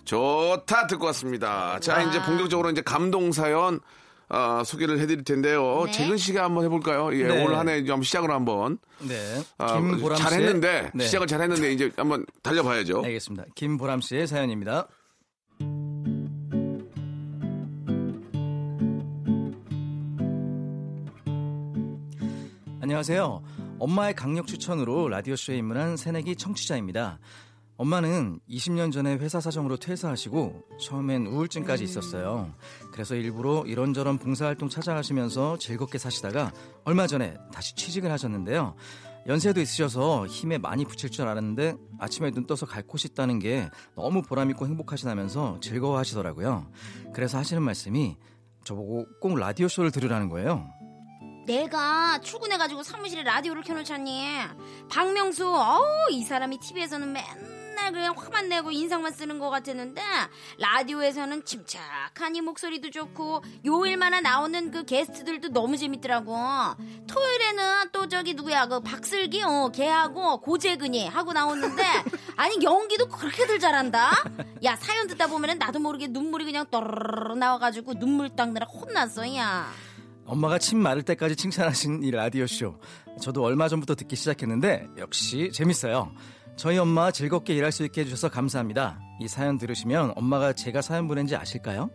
[0.09, 1.79] 좋다 듣고 왔습니다.
[1.79, 3.79] 자, 이제 본격적으로 이제 감동 사연
[4.27, 5.83] 아, 소개를 해드릴 텐데요.
[5.85, 5.91] 네.
[5.91, 7.15] 재근 씨가 한번 해볼까요?
[7.15, 7.45] 예, 네.
[7.45, 8.79] 올 한해 좀 시작을 한번.
[8.99, 9.15] 네.
[9.59, 9.79] 아.
[10.17, 11.05] 잘했는데 네.
[11.05, 13.03] 시작을 잘했는데 이제 한번 달려봐야죠.
[13.05, 13.45] 알겠습니다.
[13.53, 14.87] 김보람 씨의 사연입니다.
[22.81, 23.43] 안녕하세요.
[23.77, 27.19] 엄마의 강력 추천으로 라디오쇼에 입문한 새내기 청취자입니다.
[27.79, 32.53] 엄마는 20년 전에 회사 사정으로 퇴사하시고 처음엔 우울증까지 있었어요.
[32.91, 36.51] 그래서 일부러 이런저런 봉사활동 찾아가시면서 즐겁게 사시다가
[36.83, 38.75] 얼마 전에 다시 취직을 하셨는데요.
[39.27, 44.23] 연세도 있으셔서 힘에 많이 붙일 줄 알았는데 아침에 눈 떠서 갈 곳이 있다는 게 너무
[44.23, 46.69] 보람있고 행복하시다면서 즐거워 하시더라고요.
[47.13, 48.17] 그래서 하시는 말씀이
[48.65, 50.69] 저보고 꼭 라디오쇼를 들으라는 거예요.
[51.47, 54.25] 내가 출근해가지고 사무실에 라디오를 켜놓자니
[54.91, 57.58] 박명수 어우 이 사람이 TV에서는 맨날
[57.91, 60.01] 그냥 화만 내고 인상만 쓰는 것 같았는데
[60.57, 66.35] 라디오에서는 침착한 이 목소리도 좋고 요일마다 나오는 그 게스트들도 너무 재밌더라고
[67.07, 71.83] 토요일에는 또 저기 누구야 그 박슬기 어 걔하고 고재근이 하고 나오는데
[72.35, 74.11] 아니 연기도 그렇게들 잘한다
[74.63, 79.71] 야 사연 듣다 보면은 나도 모르게 눈물이 그냥 떠르르 나와가지고 눈물 닦느라 혼났어 야
[80.25, 82.79] 엄마가 침 마를 때까지 칭찬하신 이 라디오 쇼.
[83.19, 86.13] 저도 얼마 전부터 듣기 시작했는데 역시 재밌어요.
[86.59, 88.99] 저희 엄마 즐겁게 일할 수 있게 해주셔서 감사합니다.
[89.21, 91.89] 이 사연 들으시면 엄마가 제가 사연 보낸지 아실까요?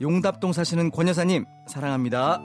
[0.00, 2.40] 용답동 사시는 권 여사님 사랑합니다.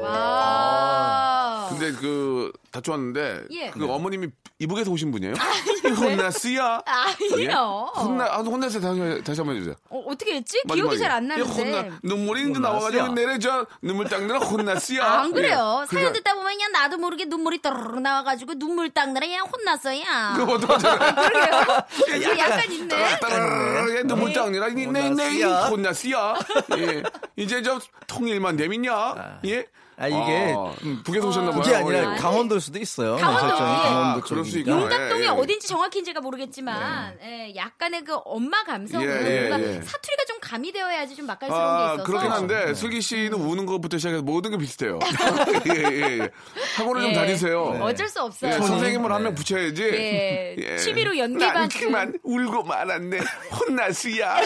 [0.00, 3.70] 와 근데 그 다쳐왔는데 예.
[3.70, 4.28] 그 어머님이
[4.60, 5.34] 이북에서 오신 분이에요?
[5.96, 6.80] 혼났어요?
[6.86, 7.34] 예?
[7.34, 9.74] 아니요 혼나 아, 혼났어요 다시 다시 한번 해주세요.
[9.90, 10.60] 어, 어떻게 했지?
[10.72, 12.50] 기억이 잘안 예, 나는데 혼나 눈물이.
[12.60, 15.02] 나와가지고 내려져 눈물 닦느라 혼났어요.
[15.02, 15.80] 아, 안 그래요.
[15.82, 15.86] 예.
[15.86, 20.02] 사연 그러니까 듣다 보면 그냥 나도 모르게 눈물이 떠르르 나와가지고 눈물 닦느라 그냥 혼났어요.
[20.36, 21.14] 그거 어떡하잖아요.
[22.04, 22.38] 그래요?
[22.38, 25.48] 약간 있네 따라라라 눈물 닦느라 혼났어요.
[25.70, 26.34] 혼났어요.
[26.78, 27.02] 예.
[27.36, 29.14] 이제 저 통일만 되면요.
[29.46, 29.66] 예.
[29.96, 30.72] 아 이게 아,
[31.04, 31.62] 북에서 오셨나 봐요.
[31.62, 32.18] 그게 아니라 예.
[32.18, 33.16] 강원도일 수도 있어요.
[33.16, 33.82] 강원도, 설정이 예.
[33.82, 34.58] 강원도 아, 그럴 수.
[34.58, 34.80] 있구나.
[34.82, 35.28] 용답동이 예, 예.
[35.28, 39.82] 어딘지 정확히는 제가 모르겠지만 예, 약간의 그 엄마 감성으로 예, 예, 예.
[39.82, 44.22] 사투리가 좀 가미되어야지 좀 맛깔스러운 게 아, 있어서 그렇긴 한데, 슬기 씨는 우는 것부터 시작해서
[44.22, 44.98] 모든 게 비슷해요.
[45.74, 46.30] 예, 예, 예.
[46.76, 47.14] 학원을 좀 예.
[47.14, 47.62] 다니세요.
[47.80, 48.52] 어쩔 수 없어요.
[48.54, 49.34] 예, 선생님을 한명 네.
[49.36, 49.82] 붙여야지.
[50.58, 50.76] 예.
[50.78, 53.18] 취미로 연기 난반 그만 울고 말았네.
[53.60, 54.40] 혼났으야.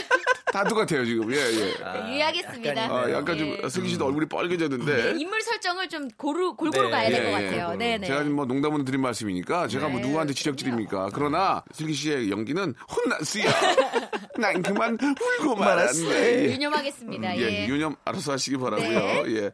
[0.53, 1.33] 다 똑같아요, 지금.
[1.33, 2.09] 예, 예.
[2.11, 2.83] 유의하겠습니다.
[2.83, 3.69] 아, 약간 좀, 예.
[3.69, 5.13] 슬기 씨도 얼굴이 빨개졌는데.
[5.13, 6.91] 네, 인물 설정을 좀 고루 골고루 네.
[6.91, 7.71] 가야 될것 예, 같아요.
[7.73, 7.77] 예.
[7.77, 8.07] 네, 네.
[8.09, 10.07] 제가 지금 뭐 농담으로 드린 말씀이니까 제가 뭐 네.
[10.07, 11.11] 누구한테 지적질입니까?
[11.15, 13.45] 그러나 슬기 씨의 연기는 혼났어요.
[14.39, 14.99] 난 그만
[15.41, 16.11] 울고 말았네.
[16.11, 16.53] 예.
[16.53, 17.37] 유념하겠습니다.
[17.39, 17.67] 예, 예.
[17.69, 18.89] 유념 알아서 하시기 바라고요.
[18.89, 19.25] 네.
[19.37, 19.51] 예.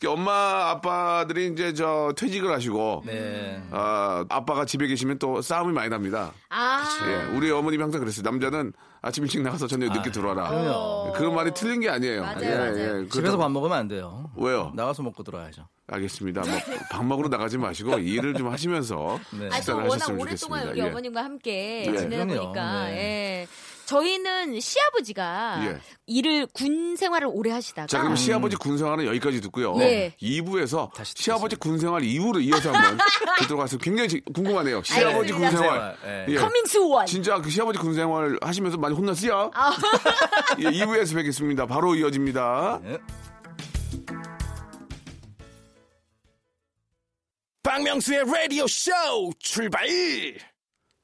[0.00, 3.62] 그 엄마 아빠들이 이제 저 퇴직을 하시고 네.
[3.70, 6.32] 아, 아빠가 집에 계시면 또 싸움이 많이 납니다.
[6.50, 8.24] 아, 예, 우리 어머님이 항상 그랬어요.
[8.24, 8.72] 남자는
[9.08, 10.48] 아침 일찍 나가서 저녁 늦게 들어와라.
[10.48, 11.12] 그럼요.
[11.14, 12.22] 그런 말이 틀린 게 아니에요.
[12.22, 12.74] 맞아요, 예, 맞아요.
[13.02, 13.08] 예.
[13.08, 14.30] 집에서 그렇다고- 밥 먹으면 안 돼요.
[14.36, 14.70] 왜요?
[14.74, 15.66] 나가서 먹고 들어와야죠.
[15.86, 16.42] 알겠습니다.
[16.42, 16.50] 뭐,
[16.90, 19.48] 밥 먹으러 나가지 마시고 일을 좀 하시면서 네.
[19.48, 20.70] 또 식사를 워낙 하셨으면 오랫동안 좋겠습니다.
[20.70, 20.82] 우리 예.
[20.90, 21.96] 어머님과 함께 예.
[21.96, 22.42] 지내다 그럼요.
[22.44, 22.92] 보니까 네.
[22.96, 23.46] 예.
[23.88, 25.80] 저희는 시아버지가 예.
[26.06, 29.74] 일을 군 생활을 오래 하시다가 자, 그럼 시아버지 군 생활은 여기까지 듣고요.
[29.80, 30.14] 예.
[30.20, 31.22] 2부에서 다시 듣겠습니다.
[31.22, 32.98] 시아버지 군 생활 이후로 이어서 한번
[33.40, 33.82] 듣도록 하겠습니다.
[33.82, 34.82] 굉장히 지- 궁금하네요.
[34.82, 35.50] 시아버지 군.
[35.50, 35.96] 생활.
[36.04, 36.26] 예.
[36.28, 36.34] 예.
[36.36, 37.06] coming soon.
[37.06, 39.50] 진짜 그 시아버지 군 생활 하시면서 많이 혼났어요?
[39.54, 39.74] 아.
[40.60, 41.64] 예, 2부에서 뵙겠습니다.
[41.64, 42.80] 바로 이어집니다.
[42.84, 42.98] 네.
[47.62, 48.90] 박명수의 라디오 쇼
[49.38, 49.86] 출발!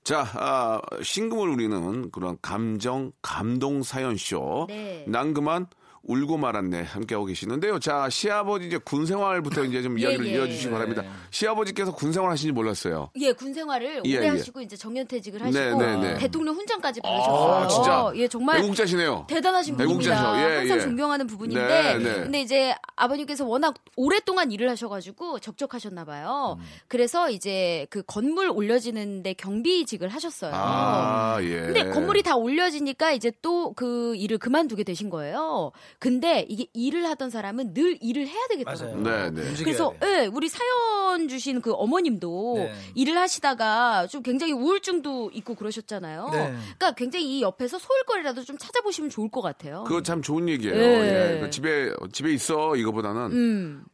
[0.05, 4.67] 자, 아, 신금을 울리는 그런 감정, 감동 사연쇼.
[4.69, 5.05] 네.
[5.09, 5.67] 난 그만
[6.07, 6.83] 울고 말았네.
[6.83, 7.79] 함께하고 계시는데요.
[7.79, 10.31] 자, 시아버지 이제 군 생활부터 이제 좀 예, 이야기를 예.
[10.35, 10.71] 이어주시기 네.
[10.73, 11.03] 바랍니다.
[11.31, 13.11] 시아버지께서 군 생활 하시는지 몰랐어요.
[13.17, 14.31] 예, 군 생활을 예, 오래 예.
[14.31, 16.14] 하시고 이제 정년퇴직을 네, 하시고 네, 네.
[16.19, 17.53] 대통령 훈장까지 받으셨어요.
[17.55, 18.12] 아, 진짜.
[18.17, 19.27] 예, 정말 애국자시네요.
[19.29, 20.23] 대단하신 애국자셔.
[20.31, 20.53] 분입니다.
[20.53, 20.81] 예, 항상 예.
[20.83, 22.14] 존경하는 부분인데, 네, 네.
[22.23, 26.59] 근데 이제 아버님께서 워낙 오랫동안 일을 하셔가지고 적적하셨나 봐요.
[26.88, 30.53] 그래서 이제 그 건물 올려지는데 경비직을 하셨어요.
[30.55, 31.61] 아, 예.
[31.61, 35.73] 근데 건물이 다 올려지니까 이제 또 그 일을 그만두게 되신 거예요.
[35.98, 38.96] 근데 이게 일을 하던 사람은 늘 일을 해야 되겠더라고요.
[39.02, 39.30] 맞아요.
[39.30, 39.54] 네, 네.
[39.62, 39.94] 그래서.
[40.04, 42.74] 예, 우리 사연 주신 그 어머님도 네.
[42.94, 46.28] 일을 하시다가 좀 굉장히 우울증도 있고 그러셨잖아요.
[46.33, 46.38] 네.
[46.76, 49.85] 그러니까 굉장히 이 옆에서 소일거리라도 좀 찾아보시면 좋을 것 같아요.
[49.85, 50.76] 그거 참 좋은 얘기예요.
[50.76, 51.37] 예.
[51.37, 51.40] 예.
[51.40, 53.85] 그 집에 집에 있어 이거보다는 음.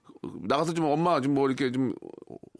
[0.43, 1.95] 나가서 좀 엄마 좀 뭐 이렇게 좀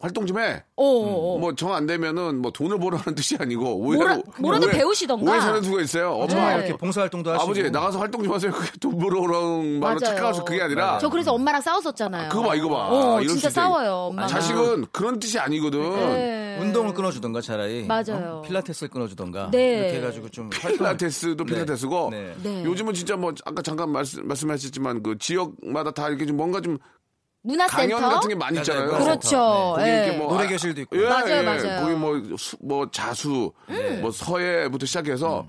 [0.01, 0.63] 활동 좀 해.
[0.75, 1.37] 어, 어, 어.
[1.39, 5.31] 뭐정 안 되면은 뭐 돈을 벌어라는 뜻이 아니고 뭐라- 뭐라도 배우시던가.
[5.31, 6.11] 오해 사는 수가 있어요.
[6.13, 6.57] 엄마 네.
[6.65, 8.51] 이렇게 봉사활동도 하시고 아버지 나가서 활동 좀 하세요.
[8.51, 10.15] 그게 돈 벌어오라는 말로 맞아요.
[10.15, 12.29] 착각해서 그게 아니라 저 그래서 엄마랑 싸웠었잖아요.
[12.29, 12.87] 그거 봐 이거 봐.
[12.89, 13.49] 어, 이럴 진짜.
[13.49, 13.93] 싸워요.
[14.09, 14.29] 엄마랑.
[14.29, 15.79] 자식은 그런 뜻이 아니거든.
[15.81, 16.57] 네.
[16.61, 18.37] 운동을 끊어주던가 차라리 맞아요.
[18.37, 18.41] 어?
[18.41, 19.79] 필라테스를 끊어주던가 네.
[19.79, 21.53] 이렇게 해가지고 좀 필라테스도 네.
[21.53, 22.35] 필라테스고 네.
[22.43, 22.63] 네.
[22.65, 26.77] 요즘은 진짜 뭐 아까 잠깐 말씀, 말씀하셨지만 그 지역마다 다 이렇게 좀 뭔가 좀
[27.43, 27.77] 문화센터.
[27.97, 28.91] 강연 같은 게 많이 있잖아요.
[28.91, 29.03] 맞아요.
[29.03, 29.75] 그렇죠.
[29.77, 30.03] 거기 예.
[30.05, 30.97] 이렇게 뭐 노래 아- 교실도 있고.
[31.01, 31.41] 예, 맞아요, 예.
[31.41, 31.81] 맞아요.
[31.81, 33.51] 거기 뭐, 수- 뭐 자수,
[34.01, 35.47] 뭐 서예부터 시작해서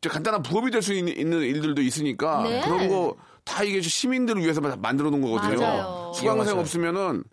[0.00, 2.60] 이제 간단한 부업이 될 수 있는, 일들도 있으니까 네.
[2.62, 5.58] 그런 거 다 이게 시민들을 위해서 만들어 놓은 거거든요.
[5.60, 6.12] 맞아요.
[6.14, 6.60] 수강생 맞아요.
[6.60, 7.24] 없으면은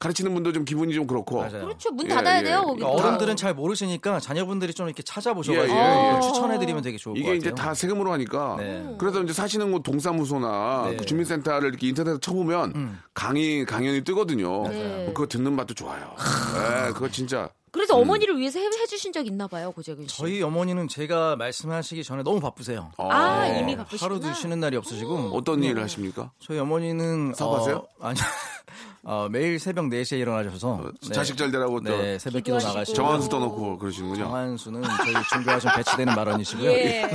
[0.00, 1.36] 가르치는 분도 좀 기분이 좀 그렇고.
[1.40, 1.66] 맞아요.
[1.66, 1.90] 그렇죠.
[1.90, 2.42] 문 예, 닫아야 예.
[2.42, 2.62] 돼요.
[2.62, 2.80] 거기.
[2.80, 6.20] 그러니까 어른들은 잘 모르시니까 자녀분들이 좀 이렇게 찾아보셔가지고 예, 예, 예.
[6.22, 7.38] 추천해드리면 되게 좋을 것 이게 같아요.
[7.38, 8.96] 이제 다 세금으로 하니까 네.
[8.98, 10.90] 그래서 이제 사시는 곳 동사무소나 네.
[10.92, 10.96] 음.
[10.96, 14.66] 그 주민센터를 이렇게 인터넷에 쳐보면 강의 강연이 뜨거든요.
[14.68, 15.04] 네.
[15.08, 16.14] 그거 듣는 맛도 좋아요.
[16.54, 18.00] 네, 그거 진짜 그래서 음.
[18.02, 20.16] 어머니를 위해서 해, 해주신 적 있나 봐요, 고재근 씨.
[20.16, 22.90] 저희 어머니는 제가 말씀하시기 전에 너무 바쁘세요.
[22.96, 24.14] 아, 어, 이미 바쁘시구나.
[24.14, 26.32] 하루도 쉬는 날이 없으시고 어떤 일을 하십니까?
[26.40, 27.76] 저희 어머니는 사업하세요?
[27.76, 28.18] 어, 아니
[29.02, 31.12] 어, 매일 새벽 4시에 일어나셔서 네.
[31.12, 32.58] 자식 잘 되라고 또 네, 새벽 기도.
[32.58, 34.24] 나가시고 정한수 떠놓고 그러시는군요.
[34.24, 36.70] 정한수는 저희 종교와 배치되는 발언이시고요.
[36.70, 37.10] 예.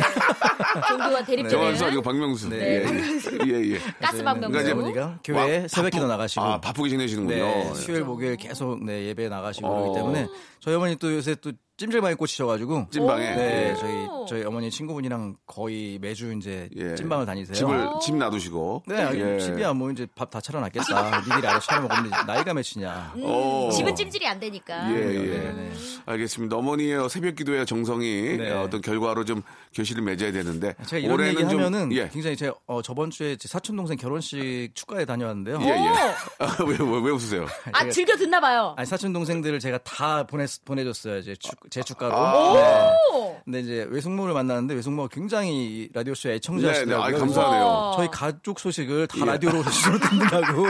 [0.88, 2.50] 종교와 대립되는 정한수 아니고 박명수.
[2.50, 2.58] 네.
[2.58, 3.80] 예, 예, 예.
[4.02, 4.52] 가스방명수.
[4.52, 7.36] 그러니까 이제 어머니가 교회에 와, 새벽 기도 나가시고 아, 바쁘게 지내시는군요.
[7.36, 7.74] 네, 예.
[7.76, 9.82] 수요일 목요일 계속 네, 예배 나가시고 어.
[9.82, 10.28] 그러기 때문에
[10.60, 13.76] 저희 어머니 또 요새 또 찜질방에 꽂히셔가지고 찐방에 네, 예.
[13.76, 16.96] 저희 저희 어머니 친구분이랑 거의 매주 이제 예.
[16.96, 17.54] 찐방을 다니세요.
[17.54, 18.84] 집을 집 놔두시고.
[18.88, 19.40] 네, 예.
[19.40, 21.20] 집이야 뭐 이제 밥 다 차려놨겠다.
[21.28, 22.16] 니들이 알아서 차려 먹으면 되지.
[22.26, 23.14] 나이가 몇이냐.
[23.22, 23.70] 어.
[23.74, 24.90] 집은 찜질이 안 되니까.
[24.92, 25.20] 예, 예.
[25.20, 25.72] 네, 네.
[26.06, 26.56] 알겠습니다.
[26.56, 28.52] 어머니의 새벽 기도의 정성이 네.
[28.52, 29.42] 어떤 결과로 좀
[29.74, 32.08] 결실을 맺어야 되는데 제가 이런 올해는 좀- 하면은 예.
[32.10, 35.60] 굉장히 제가 어, 저번 주에 제 사촌 동생 결혼식 축가에 다녀왔는데요.
[35.62, 35.90] 예, 예.
[36.40, 37.46] 아, 왜, 왜, 왜 웃으세요?
[37.74, 38.74] 아, 즐겨 듣나 봐요.
[38.78, 41.18] 아니 사촌 동생들을 제가 다 보내 보내줬어요.
[41.20, 42.16] 이제 축, 제 축가로.
[42.16, 42.54] 아.
[42.54, 43.18] 네.
[43.18, 43.36] 오!
[43.46, 46.98] 근데 이제 외숙모를 만났는데 외숙모가 굉장히 라디오 쇼 네, 애청자시더라고요.
[46.98, 47.04] 네.
[47.04, 47.92] 아이, 그래서 감사하네요.
[47.96, 49.26] 저희 가족 소식을 다 예.
[49.26, 50.64] 라디오로 듣는다고.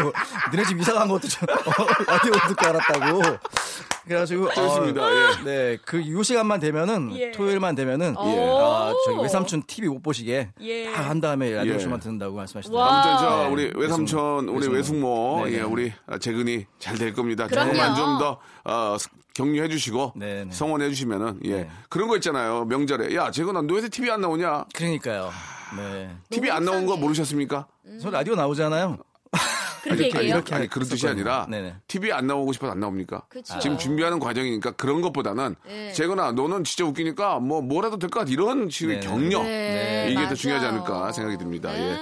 [0.51, 3.21] 너네 집 이사 간 것도 저, 어, 라디오 듣고 알았다고.
[4.05, 5.01] 그래가지고 좋습니다.
[5.03, 5.43] 어, 예.
[5.45, 7.31] 네, 그 요 시간만 되면은 예.
[7.31, 8.49] 토요일만 되면은 예.
[8.61, 10.91] 아, 저희 외삼촌 TV 못 보시게 예.
[10.91, 11.79] 다한 다음에 라디오 예.
[11.79, 12.85] 쇼만 듣는다고 말씀하시더라고요.
[12.85, 13.01] 와.
[13.01, 13.49] 아무튼 저 네.
[13.49, 15.57] 우리 외삼촌, 우리 외숙모, 네, 네.
[15.57, 17.47] 예, 우리 재근이 잘 될 겁니다.
[17.47, 17.71] 그럼요.
[17.73, 18.95] 조금만 좀더 어,
[19.35, 20.51] 격려해 주시고 네, 네.
[20.51, 21.69] 성원해 주시면은 예 네.
[21.89, 24.65] 그런 거 있잖아요 명절에 야 재근아 너 왜 TV 안 나오냐?
[24.73, 25.31] 그러니까요.
[25.77, 26.15] 네.
[26.29, 27.67] TV 안 나온 거 모르셨습니까?
[28.01, 28.97] 저 라디오 나오잖아요.
[29.83, 30.27] 그렇게 얘기해요?
[30.37, 31.75] 이렇게 아니 그런 뜻이 아니라 네네.
[31.87, 33.23] TV 안 나오고 싶어서 안 나옵니까?
[33.29, 33.59] 그쵸.
[33.59, 35.91] 지금 준비하는 과정이니까 그런 것보다는 네.
[35.91, 39.07] 재근아 너는 진짜 웃기니까 뭐 뭐라도 될 것 같아 이런 식의 네네.
[39.07, 40.29] 격려 네, 이게 맞아요.
[40.29, 41.71] 더 중요하지 않을까 생각이 듭니다.
[41.73, 41.81] 네.
[41.91, 41.97] 예.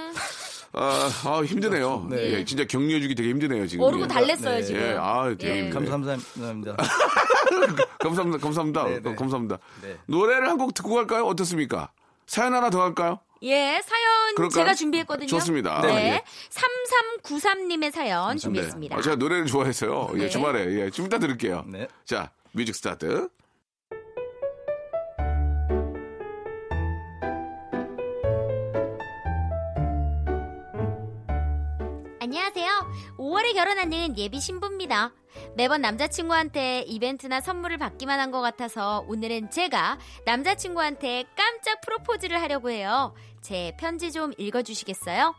[0.76, 2.06] 아, 아, 힘드네요.
[2.10, 2.32] 네.
[2.32, 3.84] 예, 진짜 격려해주기 되게 힘드네요 지금.
[3.84, 4.08] 모르고 예.
[4.08, 4.62] 달랬어요, 네.
[4.62, 4.80] 지금.
[4.80, 5.70] 예, 아, 되게 예.
[5.70, 5.90] 힘드네요.
[5.90, 6.76] 감사합니다.
[8.00, 8.38] 감사합니다.
[8.38, 8.84] 감사합니다.
[8.84, 9.14] 네, 네.
[9.14, 9.58] 감사합니다.
[9.82, 9.96] 네.
[10.06, 11.24] 노래를 한 곡 듣고 갈까요?
[11.26, 11.90] 어떻습니까?
[12.26, 13.18] 사연 하나 더 할까요?
[13.42, 14.48] 예, 사연 그럴까요?
[14.64, 15.26] 제가 준비했거든요.
[15.28, 15.80] 좋습니다.
[15.82, 15.92] 네.
[15.92, 16.24] 네.
[16.50, 18.94] 3393님의 사연 준비했습니다.
[18.94, 18.98] 네.
[18.98, 20.10] 아, 제가 노래를 좋아해서요.
[20.14, 20.28] 예, 네.
[20.28, 21.64] 주말에 예, 좀 이따 들을게요.
[21.68, 21.86] 네.
[22.04, 23.28] 자, music start.
[32.34, 35.12] 5월에 결혼하는 예비 신부입니다.
[35.56, 43.14] 매번 남자친구한테 이벤트나 선물을 받기만 한 것 같아서 오늘은 제가 남자친구한테 깜짝 프로포즈를 하려고 해요.
[43.40, 45.34] 제 편지 좀 읽어주시겠어요?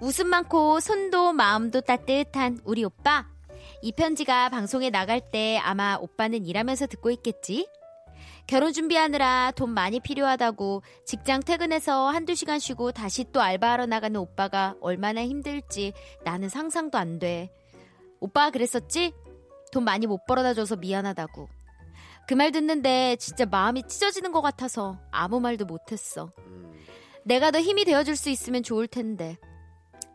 [0.00, 3.26] 웃음 많고 손도 마음도 따뜻한 우리 오빠.
[3.82, 7.68] 이 편지가 방송에 나갈 때 아마 오빠는 일하면서 듣고 있겠지?
[8.46, 14.74] 결혼 준비하느라 돈 많이 필요하다고 직장 퇴근해서 한두 시간 쉬고 다시 또 알바하러 나가는 오빠가
[14.80, 15.92] 얼마나 힘들지
[16.24, 17.50] 나는 상상도 안 돼.
[18.20, 19.12] 오빠가 그랬었지?
[19.72, 21.48] 돈 많이 못 벌어다 줘서 미안하다고.
[22.26, 26.30] 그 말 듣는데 진짜 마음이 찢어지는 것 같아서 아무 말도 못했어.
[27.24, 29.36] 내가 더 힘이 되어줄 수 있으면 좋을 텐데.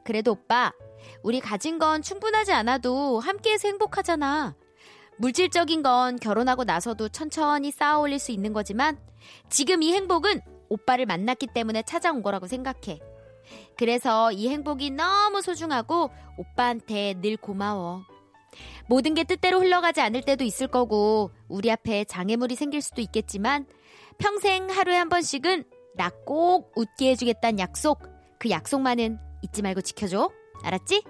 [0.04, 0.72] 그래도 오빠,
[1.24, 4.56] 우리 가진 건 충분하지 않아도 함께해서 행복하잖아.
[5.20, 8.98] 물질적인 건 결혼하고 나서도 천천히 쌓아 올릴 수 있는 거지만
[9.50, 13.00] 지금 이 행복은 오빠를 만났기 때문에 찾아온 거라고 생각해.
[13.78, 18.04] 그래서 이 행복이 너무 소중하고 오빠한테 늘 고마워.
[18.88, 23.68] 모든 게 뜻대로 흘러가지 않을 때도 있을 거고 우리 앞에 장애물이 생길 수도 있겠지만
[24.18, 28.02] 평생 하루에 한 번씩은 나 꼭 웃게 해주겠다는 약속
[28.40, 30.30] 그 약속만은 잊지 말고 지켜줘
[30.64, 31.04] 알았지?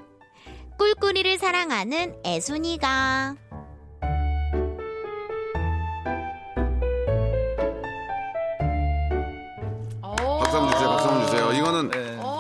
[0.79, 3.35] 꿀꿀이를 사랑하는 애순이가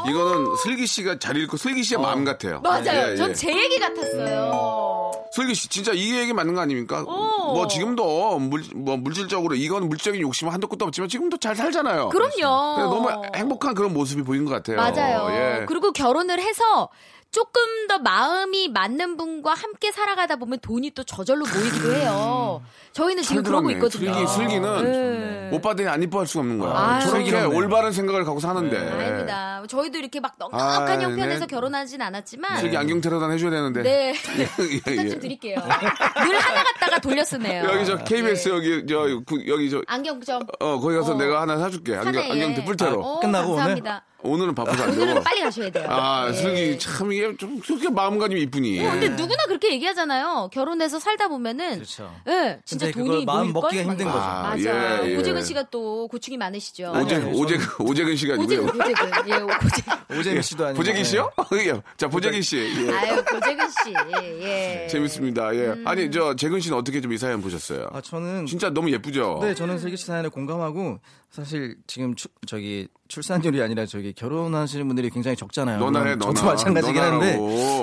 [0.09, 2.59] 이거는 슬기 씨가 잘 읽고 슬기 씨의 마음 같아요.
[2.61, 3.33] 맞아요 예, 전 예.
[3.33, 7.01] 제 얘기 같았어요 슬기 씨 진짜 이 얘기 맞는 거 아닙니까?
[7.03, 7.53] 오.
[7.53, 12.09] 뭐 지금도 물, 뭐 물질적으로 이건 물질적인 욕심은 한도 끝도 없지만 지금도 잘 살잖아요.
[12.09, 14.77] 그럼요 너무 행복한 그런 모습이 보인 것 같아요.
[14.77, 15.27] 맞아요.
[15.31, 15.65] 예.
[15.67, 16.89] 그리고 결혼을 해서
[17.31, 22.63] 조금 더 마음이 맞는 분과 함께 살아가다 보면 돈이 또 저절로 모이기도 해요.
[22.93, 23.69] 저희는 지금 그러고.
[23.71, 24.13] 있거든요.
[24.13, 25.28] 슬기, 슬기는 네.
[25.51, 26.73] 오빠들이 안 이뻐할 수가 없는 거야.
[26.77, 27.01] 아유.
[27.01, 28.77] 저렇게 올바른 생각을 갖고 사는데.
[28.77, 29.63] 아닙니다.
[29.67, 31.47] 저희도 이렇게 막 넉넉한 아, 형편에서 네.
[31.47, 33.81] 결혼하진 않았지만 슬기 안경 테러단 해줘야 되는데.
[33.83, 34.13] 네.
[34.39, 35.09] 예, 부탁 예.
[35.09, 35.55] 좀 드릴게요.
[35.57, 37.63] 늘 하나 갖다가 돌려 쓰네요.
[37.65, 40.43] 여기 저 KBS 여기 저 구- 여기 저 안경점.
[40.59, 41.17] 어, 거기 가서 어.
[41.17, 41.95] 내가 하나 사줄게.
[41.95, 42.53] 안경, 안경 예.
[42.55, 43.01] 대뿔테로.
[43.01, 43.81] 어, 끝나고 오늘?
[44.21, 45.23] 오늘은 바빠서 안 오늘은.
[45.23, 45.85] 빨리 가셔야 돼요.
[45.87, 46.33] 아, 예.
[46.33, 48.85] 슬기 참 이게 좀 그렇게 마음가짐이 이쁘니.
[48.85, 50.49] 어, 근데 누구나 그렇게 얘기하잖아요.
[50.51, 52.13] 결혼해서 살다 보면은 그렇죠.
[52.27, 53.53] 예, 진짜 돈이 그걸 마음?
[53.53, 54.19] 먹기가 힘든 거죠.
[54.19, 55.05] 아, 맞아.
[55.05, 55.17] 예, 예.
[55.17, 56.93] 오재근 씨가 또 고충이 많으시죠.
[57.01, 58.83] 오재, 아니요, 오재, 저는- 오재근 씨가 오재근, 아니고요.
[58.91, 59.29] 오재근.
[59.29, 60.19] 예, 오재근.
[60.19, 60.77] 오재민 씨도 아니고.
[60.77, 61.31] 보재기 씨요?
[61.53, 61.81] 예.
[61.95, 62.57] 자, 보재기 씨.
[62.57, 62.91] 예.
[62.93, 63.93] 아유, 오재근 씨.
[64.41, 64.87] 예.
[64.89, 65.55] 재밌습니다.
[65.55, 65.59] 예.
[65.67, 65.87] 음.
[65.87, 67.87] 아니, 저, 재근 씨는 어떻게 좀 이 사연 보셨어요?
[67.91, 69.39] 아 저는 진짜 너무 예쁘죠?
[69.41, 70.99] 네, 저는 슬기 씨 사연에 공감하고
[71.31, 75.79] 사실 지금 추- 저기 출산율이 아니라 저기 결혼하시는 분들이 굉장히 적잖아요.
[75.79, 76.51] 너나 해, 물론 저도 너나.
[76.51, 77.37] 마찬가지긴 한데.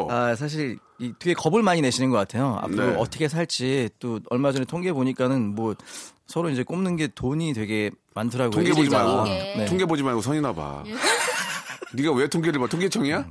[0.09, 2.59] 아, 사실 이 되게 겁을 많이 내시는 것 같아요.
[2.63, 2.97] 앞으로 네.
[2.97, 5.75] 어떻게 살지 또 얼마 전에 통계 보니까는 뭐
[6.27, 8.51] 서로 이제 꼽는 게 돈이 되게 많더라고요.
[8.53, 8.89] 통계 보지.
[8.89, 9.27] 말고.
[9.27, 9.55] 이게.
[9.59, 9.65] 네.
[9.67, 10.83] 통계 보지 말고 선이나 봐.
[10.87, 10.95] 예.
[12.01, 12.67] 네가 왜 통계를 봐?
[12.69, 13.27] 통계청이야?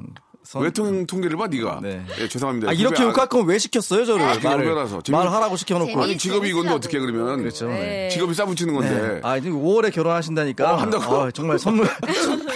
[0.46, 1.80] 선- 왜 통, 통계를 봐, 네가?
[1.82, 2.06] 네.
[2.20, 2.70] 예, 죄송합니다.
[2.70, 4.24] 아, 이렇게 후배 욕할 거면 왜 시켰어요, 저를?
[4.26, 5.02] 아, 후배라서.
[5.02, 6.02] 재미- 말하라고 시켜놓고.
[6.04, 6.72] 아니, 직업이 이건데.
[6.72, 7.40] 어떻게 그러면.
[7.40, 7.68] 그렇죠.
[7.68, 8.10] 네.
[8.10, 8.90] 직업이 싸붙이는 건데.
[9.16, 9.20] 네.
[9.24, 10.74] 아, 이제 5월에 결혼하신다니까.
[10.74, 11.22] 어, 한다고?
[11.22, 11.88] 아, 정말 선물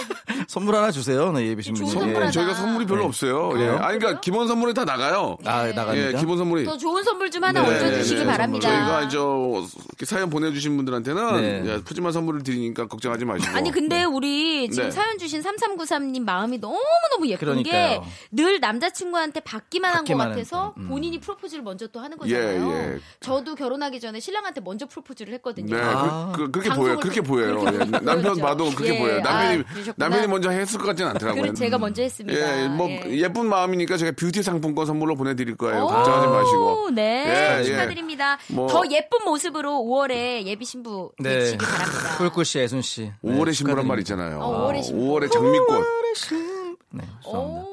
[0.50, 1.30] 선물 하나 주세요.
[1.30, 1.86] 네, 예비 신부님.
[1.86, 2.18] 좋은 선물 예.
[2.22, 2.30] 하나.
[2.32, 3.06] 저희가 선물이 별로 네.
[3.06, 3.50] 없어요.
[3.52, 3.56] 예.
[3.56, 3.78] 그래요?
[3.80, 5.36] 아니, 그러니까 기본 선물이 다 나가요.
[5.44, 6.18] 아, 예, 나갑니까?
[6.18, 6.64] 기본 선물이.
[6.64, 8.32] 더 좋은 선물 좀 하나 네, 얹어주시기 네, 네.
[8.32, 8.68] 바랍니다.
[8.68, 9.64] 저희가 저
[10.04, 11.62] 사연 보내주신 분들한테는 네.
[11.66, 13.56] 예, 푸짐한 선물을 드리니까 걱정하지 마시고.
[13.56, 14.90] 아니 근데 우리 지금 네.
[14.90, 17.62] 사연 주신 3393님 마음이 너무너무 예쁜.
[17.62, 18.00] 게
[18.32, 20.88] 늘 남자친구한테 받기만 한것 받기만 같아서 한, 음.
[20.88, 22.70] 본인이 프로포즈를 먼저 또 하는 거잖아요.
[22.72, 22.98] 예, 예.
[23.20, 25.76] 저도 결혼하기 전에 신랑한테 먼저 프로포즈를 했거든요.
[25.76, 26.32] 네, 아.
[26.34, 26.98] 그, 그, 렇게 보여요.
[26.98, 27.60] 그렇게 또 보여요.
[27.60, 27.84] 그렇게 예.
[27.84, 28.40] 남편 보여죠.
[28.40, 28.98] 봐도 그렇게 예.
[28.98, 29.20] 보여요.
[29.20, 29.92] 남편이 아.
[29.96, 31.42] 남편이 먼저 했을 것 같지는 않더라고요.
[31.42, 32.62] 그래 제가 먼저 했습니다.
[32.64, 33.02] 예, 뭐 예.
[33.18, 35.84] 예쁜 마음이니까 제가 뷰티 상품권 선물로 보내드릴 거예요.
[35.84, 36.90] 오, 걱정하지 마시고.
[36.92, 37.64] 네, 예, 예.
[37.64, 38.38] 축하드립니다.
[38.48, 41.40] 뭐- 더 예쁜 모습으로 5월에 예비 신부 네.
[41.40, 42.16] 되시기 바랍니다.
[42.18, 43.12] 꿀꿀 씨, 애순 씨.
[43.22, 43.98] 5월의 신부란 말.
[44.00, 44.38] 있잖아요.
[44.40, 45.02] 어, 5월의 신부.
[45.20, 45.78] 5월의 장미꽃.
[45.78, 47.20] 네, 죄송합니다.
[47.26, 47.66] 오.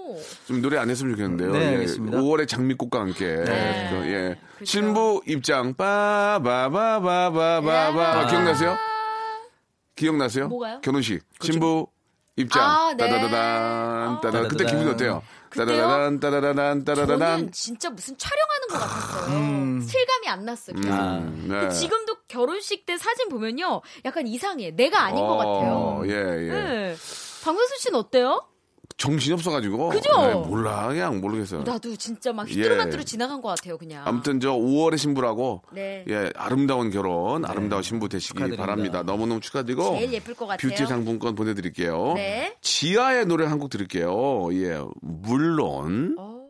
[0.47, 1.51] 좀 노래 안 했으면 좋겠는데요.
[1.51, 2.17] 네, 예, 알겠습니다.
[2.17, 3.25] 5월의 장미꽃과 함께.
[3.45, 3.89] 네.
[3.91, 4.35] 그, 예.
[4.57, 4.65] 그죠.
[4.65, 8.27] 신부 입장 빠바바바바바바 야.
[8.27, 8.75] 기억나세요?
[9.95, 10.47] 기억나세요?
[10.47, 10.79] 뭐가요?
[10.81, 11.87] 결혼식 신부
[12.37, 12.97] 입장 아, 네.
[13.09, 14.65] 따다다단 따다 그때.
[14.65, 15.23] 기분이 어때요?
[15.49, 19.35] 따다다단 따다다단 따다다단 저는 진짜 무슨 촬영하는 것 같았어요.
[19.37, 19.81] 음.
[19.81, 20.75] 실감이 안 났어요.
[20.75, 20.93] 계속.
[20.93, 21.69] 음, 네.
[21.69, 24.71] 지금도 결혼식 때 사진 보면요, 약간 이상해.
[24.71, 26.01] 내가 아닌 것 어, 같아요.
[26.05, 26.51] 예, 예.
[26.51, 26.95] 네.
[27.43, 28.45] 박명수 씨는 어때요?
[28.95, 29.89] 정신이 없어가지고.
[29.89, 30.09] 그죠?
[30.21, 31.61] 네, 몰라, 그냥 모르겠어요.
[31.63, 32.53] 나도 진짜 막 예.
[32.53, 34.01] 휘뚜루마뚜루 지나간 것 같아요, 그냥.
[34.07, 36.03] 아무튼 저 5월의 신부라고 네.
[36.09, 38.63] 예 아름다운 결혼, 아름다운 신부 되시기 축하드립니다.
[38.65, 39.03] 바랍니다.
[39.03, 40.71] 너무너무 축하드리고 제일 예쁠 것 같아요.
[40.71, 42.13] 뷰티 상품권 보내드릴게요.
[42.15, 42.55] 네.
[42.61, 44.49] 지아의 노래 한 곡 들을게요.
[44.53, 46.15] 예, 물론.
[46.17, 46.46] 어.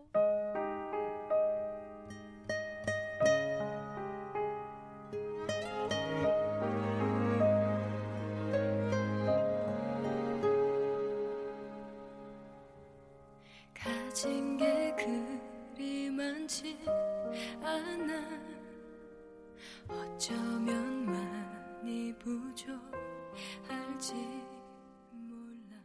[14.17, 16.75] 가진 게 그리 많지
[17.61, 18.13] 않아
[19.87, 22.73] 어쩌면 많이 부족할지
[25.11, 25.77] 몰라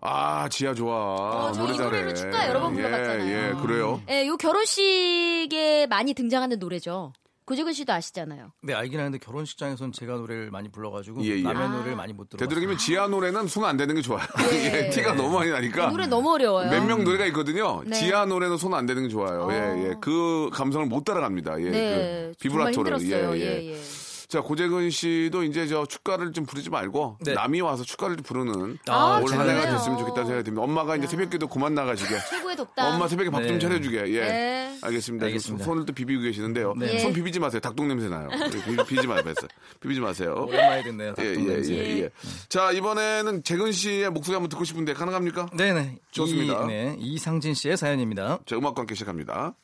[0.00, 1.90] 아 지아 좋아 어, 아, 저 노래 잘해.
[1.90, 3.36] 노래를 축가 여러 번 예, 불러봤잖아요.
[3.36, 4.00] 예 그래요.
[4.08, 7.12] 예, 요 결혼식에 많이 등장하는 노래죠.
[7.46, 8.52] 고재근 씨도 아시잖아요.
[8.62, 11.42] 네 알긴 하는데 결혼식장에서는 제가 노래를 많이 불러가지고 예, 예.
[11.42, 11.68] 남의 아.
[11.68, 12.38] 노래를 많이 못 들어.
[12.40, 14.26] 되도록이면 지아 노래는 손 안 대는 게 좋아요.
[14.52, 14.86] 예.
[14.86, 15.88] 예, 티가 너무 많이 나니까.
[15.90, 16.70] 노래 너무 어려워요.
[16.70, 17.82] 몇 명 노래가 있거든요.
[17.86, 17.94] 네.
[17.94, 19.44] 지아 노래는 손 안 대는 게 좋아요.
[19.44, 19.52] 어.
[19.52, 19.94] 예, 예.
[20.00, 21.60] 그 감성을 못 따라갑니다.
[21.62, 21.70] 예.
[21.70, 22.72] 네, 그 비브라토를.
[22.74, 23.36] 정말 힘들었어요.
[23.38, 23.80] 예, 예.
[24.28, 27.34] 자, 고재근 씨도 이제 저 축가를 좀 부르지 말고 네.
[27.34, 29.58] 남이 와서 축가를 좀 부르는 아, 올한 그래요?
[29.60, 30.62] 해가 됐으면 좋겠다는 생각이 듭니다.
[30.62, 32.12] 엄마가 이제 새벽기도 그만 나가시게.
[32.30, 32.94] 최고의 독담.
[32.94, 33.58] 엄마 새벽에 밥좀 네.
[33.60, 33.96] 차려주게.
[34.14, 34.20] 예.
[34.20, 34.78] 네.
[34.82, 35.26] 알겠습니다.
[35.26, 35.64] 알겠습니다.
[35.64, 36.74] 손- 손을 또 비비고 계시는데요.
[36.76, 36.98] 네.
[36.98, 37.60] 손 비비지 마세요.
[37.60, 38.28] 닭똥 냄새 나요.
[38.52, 39.34] 비- 비비지 마세요.
[39.80, 40.44] 비비지 마세요.
[40.48, 41.14] 오랜만에 듣네요.
[41.18, 41.74] 예, 닭똥 예, 냄새.
[41.74, 42.10] 예, 예.
[42.48, 45.46] 자, 이번에는 재근 씨의 목소리 한번 듣고 싶은데 가능합니까?
[45.56, 45.98] 네네.
[46.10, 46.64] 좋습니다.
[46.64, 48.40] 이, 네, 이상진 씨의 사연입니다.
[48.44, 49.54] 자, 음악과 함께 시작합니다.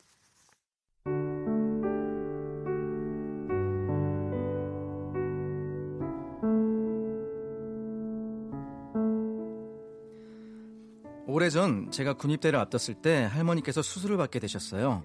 [11.33, 15.03] 오래전 제가 군입대를 앞뒀을 때 할머니께서 수술을 받게 되셨어요.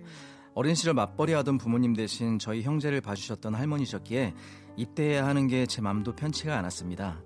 [0.55, 4.33] 어린 시절 맞벌이 하던 부모님 대신 저희 형제를 봐주셨던 할머니셨기에
[4.75, 7.21] 입대해야 하는 게 제 맘도 편치가 않았습니다.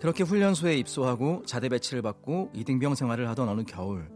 [0.00, 4.08] 그렇게 훈련소에 입소하고 자대 배치를 받고 이등병 생활을 하던 어느 겨울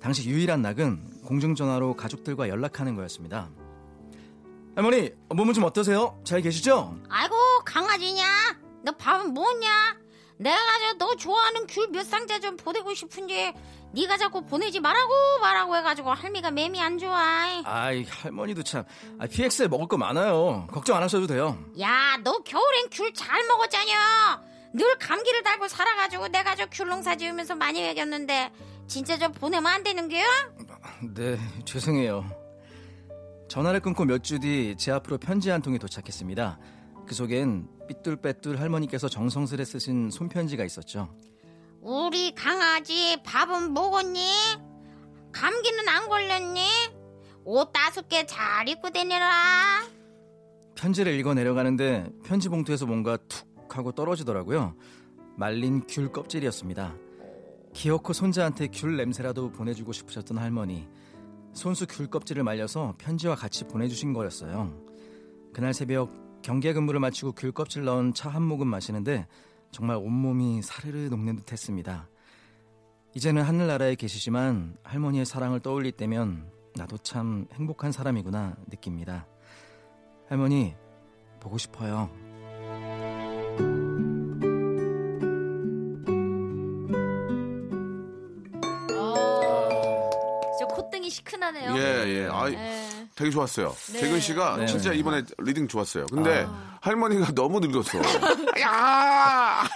[0.00, 3.50] 당시 유일한 낙은 공중전화로 가족들과 연락하는 거였습니다.
[4.74, 6.20] 할머니 몸은 좀 어떠세요?
[6.24, 6.98] 잘 계시죠?
[7.08, 8.24] 아이고 강아지냐?
[8.82, 9.68] 너 밥은 뭐냐?
[10.38, 10.56] 내가
[10.98, 13.54] 저너 좋아하는 귤 몇 상자 좀 보내고 싶은지
[13.96, 17.16] 네가 자꾸 보내지 말라고 말라고 해가지고 할미가 맴이 안 좋아.
[17.64, 18.84] 아이 할머니도 참
[19.18, 20.66] 아, PX에 먹을 거 많아요.
[20.70, 21.58] 걱정 안 하셔도 돼요.
[21.80, 23.92] 야, 너 겨울엔 귤 잘 먹었잖여.
[24.74, 28.52] 늘 감기를 달고 살아가지고 내가 저 귤 농사 지으면서 많이 먹였는데
[28.86, 30.26] 진짜 좀 보내면 안 되는 게요?
[31.14, 32.24] 네, 죄송해요.
[33.48, 36.58] 전화를 끊고 몇 주 뒤 제 앞으로 편지 한 통이 도착했습니다.
[37.06, 41.08] 그 속엔 삐뚤빼뚤 할머니께서 정성스레 쓰신 손편지가 있었죠.
[41.88, 44.20] 우리 강아지 밥은 먹었니?
[45.30, 46.60] 감기는 안 걸렸니?
[47.44, 49.84] 옷 따숩게 잘 입고 다녀라.
[50.74, 53.46] 편지를 읽어 내려가는데 편지 봉투에서 뭔가 툭
[53.76, 54.74] 하고 떨어지더라고요.
[55.36, 56.92] 말린 귤 껍질이었습니다.
[57.72, 60.88] 기어코 손자한테 귤 냄새라도 보내주고 싶으셨던 할머니.
[61.52, 64.76] 손수 귤 껍질을 말려서 편지와 같이 보내주신 거였어요.
[65.54, 66.10] 그날 새벽
[66.42, 69.28] 경계 근무를 마치고 귤 껍질 넣은 차 한 모금 마시는데
[69.76, 72.08] 정말 온몸이 사르르 녹는 듯 했습니다.
[73.14, 79.26] 이제는 하늘나라에 계시지만 할머니의 사랑을 떠올릴 때면 나도 참 행복한 사람이구나 느낍니다.
[80.30, 80.74] 할머니
[81.40, 82.08] 보고 싶어요.
[88.94, 90.10] 어,
[90.56, 91.76] 진짜 콧등이 시큰하네요.
[91.76, 92.28] 예, 예.
[92.32, 92.75] 아, 예.
[93.16, 93.74] 되게 좋았어요.
[93.92, 93.98] 네.
[94.00, 94.66] 재근 씨가 네.
[94.66, 96.04] 진짜 이번에 reading 좋았어요.
[96.12, 96.76] 근데 아.
[96.82, 97.98] 할머니가 너무 늙었어.
[98.60, 99.66] 야!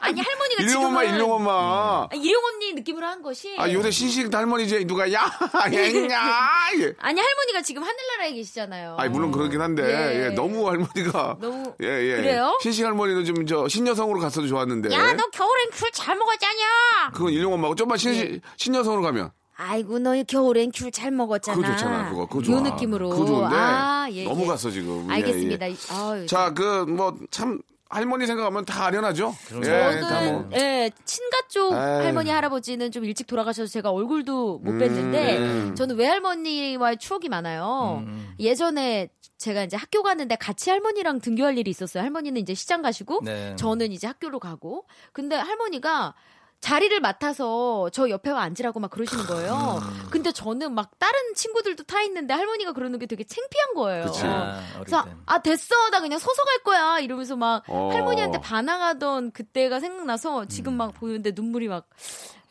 [0.00, 1.50] 아니 할머니가 일용 엄마, 일용 엄마.
[1.50, 5.22] 아, 일용 엄니 느낌으로 한 것이 아, 요새 신식 할머니지 누가 야!
[5.24, 5.30] 야!
[5.72, 6.92] 예.
[7.00, 8.96] 아니 할머니가 지금 하늘나라에 계시잖아요.
[8.98, 10.24] 아니 물론 그렇긴 한데 예.
[10.26, 12.16] 예, 너무 할머니가 너무- 예, 예.
[12.16, 12.58] 그래요?
[12.62, 16.58] 신식 할머니는 좀 저 신여성으로 갔어도 좋았는데 야, 너 겨울엔 귤 잘 먹었잖여.
[17.14, 18.40] 그건 일용 엄마고 좀만 신, 예.
[18.58, 21.56] 신여성으로 가면 아이고 너 겨울엔 귤 잘 먹었잖아.
[21.56, 23.08] 그거 좋잖아 그거 그거 좋아 요 느낌으로.
[23.10, 24.46] 그거 좋은데 아, 예, 너무 예.
[24.46, 25.68] 갔어 지금 예, 알겠습니다.
[25.70, 25.74] 예.
[25.90, 30.50] 아유, 자그 뭐 참 할머니 생각하면 다 아련하죠 예, 저는 다 뭐.
[30.54, 31.78] 예, 친가 쪽 에이.
[31.78, 35.74] 할머니 할아버지는 좀 일찍 돌아가셔서 제가 얼굴도 못 음, 뵀는데 음.
[35.74, 38.04] 저는 외할머니와의 추억이 많아요.
[38.38, 42.02] 예전에 제가 이제 학교 가는데 같이 할머니랑 등교할 일이 있었어요.
[42.02, 43.56] 할머니는 이제 시장 가시고 네.
[43.56, 46.14] 저는 이제 학교로 가고 근데 할머니가
[46.60, 49.80] 자리를 맡아서 저 옆에 와 앉으라고 막 그러시는 거예요.
[49.82, 50.08] 음.
[50.10, 54.04] 근데 저는 막 다른 친구들도 타 있는데 할머니가 그러는 게 되게 창피한 거예요.
[54.06, 54.22] 그치.
[54.24, 55.16] 아, 그래서 땐.
[55.26, 57.90] 아 됐어 나 그냥 서서 갈 거야 이러면서 막 어.
[57.92, 61.86] 할머니한테 반항하던 그때가 생각나서 지금 막 보는데 눈물이 막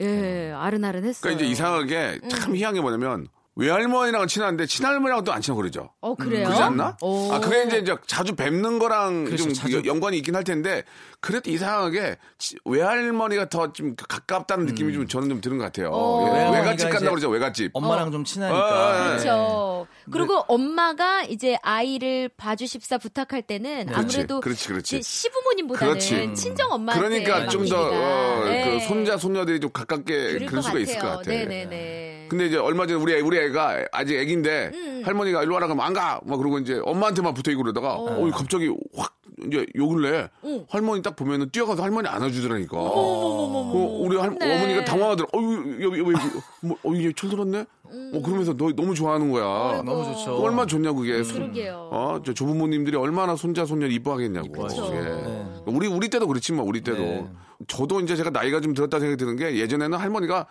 [0.02, 1.22] 예 아른아른했어요.
[1.22, 2.30] 그러니까 이제 이상하게 음.
[2.30, 6.46] 참 희한한 게 뭐냐면 외할머니랑은 친한데 친할머니랑은 또안 친하고 그러죠 어 그래요?
[6.46, 6.96] 그러지 않나?
[7.02, 7.32] 오.
[7.34, 9.82] 아, 그게 이제, 이제 자주 뵙는 거랑 그렇죠, 좀 자주.
[9.86, 10.84] 연관이 있긴 할 텐데,
[11.20, 15.90] 그래도 이상하게 치- 외할머니가 더 좀 가깝다는 느낌이 좀 저는 좀 드는 것 같아요.
[15.92, 16.28] 어.
[16.54, 17.72] 예, 외갓집 간다고 그러죠, 외갓집.
[17.74, 18.12] 엄마랑 어.
[18.12, 18.60] 좀 친하니까.
[18.60, 19.08] 어.
[19.10, 19.88] 그렇죠.
[20.06, 20.12] 네.
[20.12, 25.02] 그리고 엄마가 이제 아이를 봐주십사 부탁할 때는 그렇지, 아무래도 그렇지, 그렇지.
[25.04, 26.34] 시부모님보다는 그렇지.
[26.36, 28.08] 친정 엄마한테 그러니까 좀 더, 맡깁니다.
[28.08, 28.80] 어, 네.
[28.80, 31.30] 그 손자, 손녀들이 좀 가깝게 그럴 수가 있을 것 같아.
[31.30, 32.17] 네네네.
[32.28, 35.02] 근데 이제 얼마 전에 우리, 애, 우리 애가 아직 애기인데, 음.
[35.06, 36.20] 할머니가 일로 와라 그러면 안 가!
[36.26, 40.66] 막 그러고 이제 엄마한테만 붙어 있고 그러다가, 어, 갑자기 확 이제 요 근래 어.
[40.70, 42.76] 할머니 딱 보면은 뛰어가서 할머니 안아주더라니까.
[42.76, 44.56] 어, 우리 할, 네.
[44.58, 45.28] 어머니가 당황하더라.
[45.34, 46.14] 어유 여기 여기
[46.62, 47.66] 뭐, 어 이게 철들었네.
[48.14, 49.80] 어 그러면서 너 너무 좋아하는 거야.
[49.80, 49.86] 음.
[49.86, 50.38] 너무 좋죠.
[50.38, 51.22] 얼마 나 좋냐 그게.
[51.22, 51.90] 그러게요.
[51.92, 54.52] 어, 저 조부모님들이 얼마나 손자 손녀를 이뻐하겠냐고.
[54.52, 54.92] 그쵸.
[54.96, 55.02] 예.
[55.02, 55.48] 네.
[55.68, 57.30] 우리 우리 때도 그렇지만 우리 때도 네.
[57.68, 60.48] 저도 이제 제가 나이가 좀 들었다 생각이 드는 게 예전에는 할머니가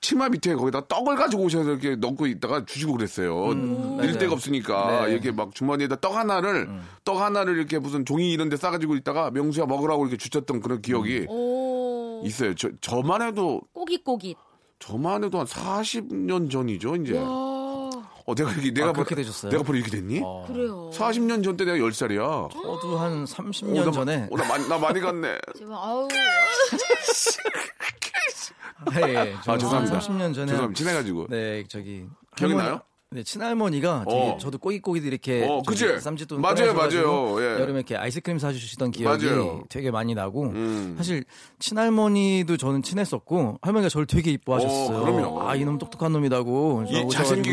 [0.00, 3.48] 치마 밑에 거기다 떡을 가지고 오셔서 이렇게 넣고 있다가 주시고 그랬어요.
[3.50, 4.18] 음, 일 맞아요.
[4.18, 5.12] 데가 없으니까 네.
[5.12, 6.82] 이렇게 막 주머니에다 떡 하나를 음.
[7.04, 11.26] 떡 하나를 이렇게 무슨 종이 이런 데 싸가지고 있다가 명수야 먹으라고 이렇게 주셨던 그런 기억이
[11.28, 12.22] 오.
[12.24, 12.54] 있어요.
[12.54, 14.36] 저 저만 해도 꼬깃꼬깃.
[14.78, 17.14] 저만 해도 한 40년 전이죠 이제.
[17.22, 19.50] 어 내가 이렇게 내가 아, 그렇게 벌- 되셨어요?
[19.50, 20.20] 내가 벌써 이렇게 됐니?
[20.24, 20.90] 어, 그래요.
[20.94, 22.50] 40년 전 때 내가 10살이야.
[22.52, 25.36] 저도 한 어, 30년 나, 전에 어, 나, 많이, 나 많이 갔네.
[25.56, 26.08] 지금 아우.
[29.08, 29.98] 예, 아, 죄송합니다.
[29.98, 30.74] 30년 전에 죄송합니다.
[30.78, 31.26] 친해가지고.
[31.28, 32.06] 네, 저기
[32.36, 32.80] 기억이 할머니- 나요?
[33.12, 34.38] 네, 친할머니가 되게 어.
[34.38, 35.98] 저도 꼬깃꼬깃 이렇게 어, 그치?
[35.98, 37.42] 쌈짓돈 맞아요, 맞아요.
[37.42, 37.60] 예.
[37.60, 39.64] 여름에 이렇게 아이스크림 사주시던 기억이 맞아요.
[39.68, 40.94] 되게 많이 나고 음.
[40.96, 41.24] 사실
[41.58, 44.96] 친할머니도 저는 친했었고 할머니가 저를 되게 이뻐하셨어요.
[44.96, 45.42] 어, 그럼요.
[45.42, 46.84] 아 이놈 똑똑한 놈이다고.
[46.88, 46.92] 이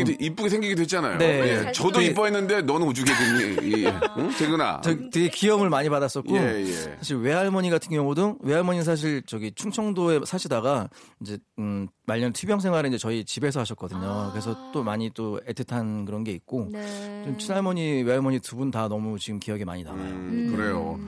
[0.04, 1.18] 돼- 이쁘게 생기게 됐잖아요.
[1.18, 1.66] 네.
[1.66, 3.68] 예, 저도 되게- 이뻐했는데 너는 됐니?
[3.68, 3.86] 이,
[4.16, 4.30] 응?
[4.38, 4.82] 재근아.
[4.84, 6.72] 저 되게 귀여움을 많이 받았었고 예, 예.
[6.98, 10.88] 사실 외할머니 같은 경우도 외할머니는 사실 저기 충청도에 사시다가
[11.20, 14.28] 이제 음 말년 투병 생활을 이제 저희 집에서 하셨거든요.
[14.30, 17.22] 그래서 또 많이 또 애틋한 그런 게 있고 네.
[17.24, 20.04] 좀 친할머니 외할머니 두 분 다 너무 지금 기억에 많이 남아요.
[20.04, 20.98] 음, 그래요.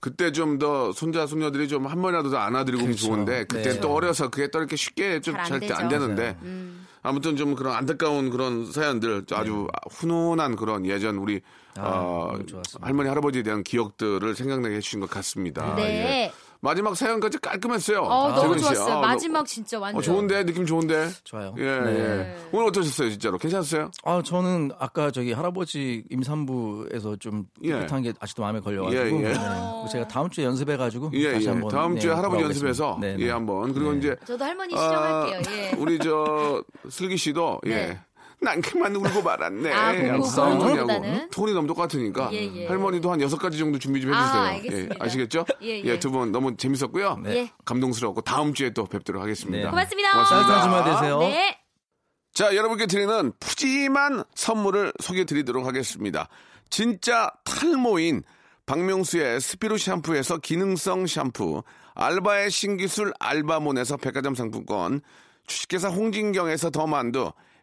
[0.00, 3.06] 그때 좀 더 손자, 손녀들이 좀 한 번이라도 더 안아드리고 그렇죠.
[3.06, 3.80] 좋은데, 그때 네.
[3.80, 5.88] 또 어려서 그게 또 이렇게 쉽게 좀 잘안 잘때 안.
[5.88, 6.36] 되는데,
[7.02, 11.40] 아무튼 좀 그런 안타까운 그런 사연들, 아주 훈훈한 그런 예전 우리,
[11.76, 12.38] 아, 어.
[12.82, 15.74] 할머니, 할아버지에 대한 기억들을 생각나게 해주신 것 같습니다.
[15.78, 16.32] 예.
[16.64, 16.70] 네.
[16.70, 18.00] 마지막 사연까지 깔끔했어요.
[18.00, 18.58] 어, 너무.
[18.58, 18.94] 좋았어요.
[18.94, 19.98] 아, 마지막 진짜 완전.
[19.98, 20.44] 어, 좋은데?
[20.44, 21.08] 느낌 좋은데?
[21.24, 21.54] 좋아요.
[21.58, 21.90] 예, 네.
[21.90, 22.36] 예.
[22.52, 23.36] 오늘 어떠셨어요, 진짜로?
[23.38, 23.90] 괜찮았어요?
[24.04, 27.72] 아 저는 아까 저기 할아버지 임산부에서 좀 예.
[27.74, 29.32] 뿌듯한 게 아직도 마음에 걸려가지고 예, 예.
[29.32, 29.34] 네.
[29.92, 31.50] 제가 다음 주에 연습해가지고 예, 다시 예.
[31.50, 32.68] 한번 다음 네, 주에 할아버지 돌아오겠습니다.
[32.68, 33.26] 연습해서, 네, 네.
[33.26, 33.72] 예, 한번.
[33.74, 33.98] 그리고 네.
[33.98, 35.56] 이제, 저도 할머니 아, 시정할게요.
[35.56, 35.76] 예.
[35.76, 37.98] 우리 저 슬기 씨도 예.
[38.40, 38.44] 네.
[38.50, 39.72] 난 그만 울고 말았네.
[39.72, 39.92] 아.
[39.92, 41.30] 그거보다는?
[41.30, 42.66] 톤이 너무 똑같으니까 예, 예.
[42.66, 44.42] 할머니도 한 여섯 가지 정도 준비 좀 아, 해주세요.
[44.42, 44.94] 알겠습니다.
[44.94, 45.44] 예, 아시겠죠?
[45.62, 45.98] 예, 예.
[45.98, 47.22] 두 분 너무 재밌었고요.
[47.26, 47.50] 예.
[47.64, 49.64] 감동스러웠고 다음 주에 또 뵙도록 하겠습니다.
[49.64, 49.70] 네.
[49.70, 50.12] 고맙습니다.
[50.12, 51.18] 따뜻한 주말 되세요.
[51.20, 51.58] 네.
[52.34, 56.28] 자, 여러분께 드리는 푸짐한 선물을 소개해 드리도록 하겠습니다.
[56.68, 58.22] 진짜 탈모인
[58.66, 61.62] 박명수의 스피루 샴푸에서 기능성 샴푸,
[61.94, 65.00] 알바의 신기술 알바몬에서 백화점 상품권,
[65.46, 67.30] 주식회사 홍진경에서 더 만두,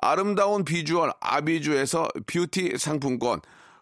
[0.00, 3.40] 아름다운 비주얼 아비주에서 뷰티 상품권,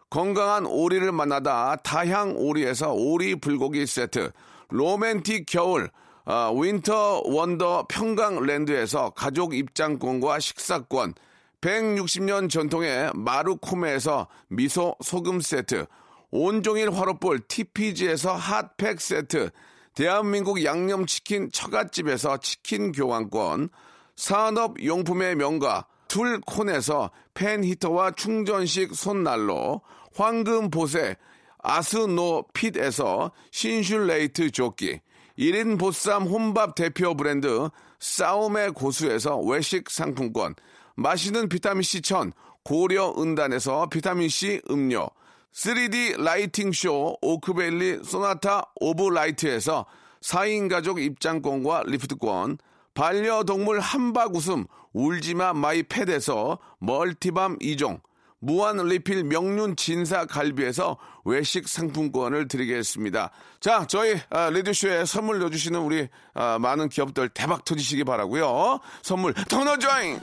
[0.09, 4.31] 건강한 오리를 만나다 다향 오리에서 오리 불고기 세트,
[4.69, 5.89] 로맨틱 겨울
[6.25, 11.15] 아, Winter Wonder 평강랜드에서 가족 입장권과 식사권,
[11.61, 15.87] 160년 전통의 마루코메에서 미소 소금 세트,
[16.29, 19.49] 온종일 화로볼 TPG에서 핫팩 세트,
[19.95, 23.69] 대한민국 양념치킨 처갓집에서 치킨 교환권,
[24.15, 29.81] 산업용품의 명가 툴콘에서 팬히터와 충전식 손난로,
[30.15, 31.15] 황금보세
[31.59, 34.99] 아스노핏에서 신슐레이트 조끼,
[35.37, 40.55] 1인 보쌈 혼밥 대표 브랜드 싸움의 고수에서 외식 상품권,
[40.95, 42.33] 마시는 비타민C 천
[42.63, 45.07] 고려 은단에서 비타민C 음료,
[45.53, 49.85] 3D lighting 쇼 오크밸리 Sonata of Light에서
[50.21, 52.57] 4인 가족 입장권과 리프트권,
[52.93, 58.01] 반려동물 함박 웃음 울지마 마이 펫에서 멀티밤 2종,
[58.39, 63.31] 무한 리필 명륜 진사 갈비에서 외식 상품권을 드리겠습니다.
[63.59, 68.79] 자, 저희 아, 라디오쇼에 선물 넣어주시는 우리 아, 많은 기업들 대박 터지시기 바라고요.
[69.01, 70.19] 선물 터너 조잉!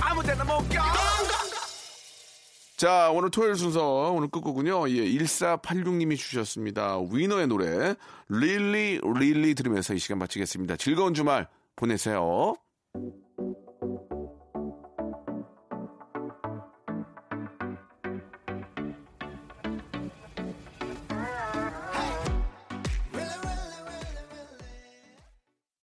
[0.00, 1.19] 아무데나 못 가.
[2.80, 6.98] 자, 오늘 토요일 순서, 오늘 끝곡은요, 예, 1486님이 주셨습니다.
[7.12, 7.94] 위너의 노래,
[8.30, 10.76] 릴리, 릴리 들으면서 이 시간 마치겠습니다.
[10.76, 12.54] 즐거운 주말 보내세요.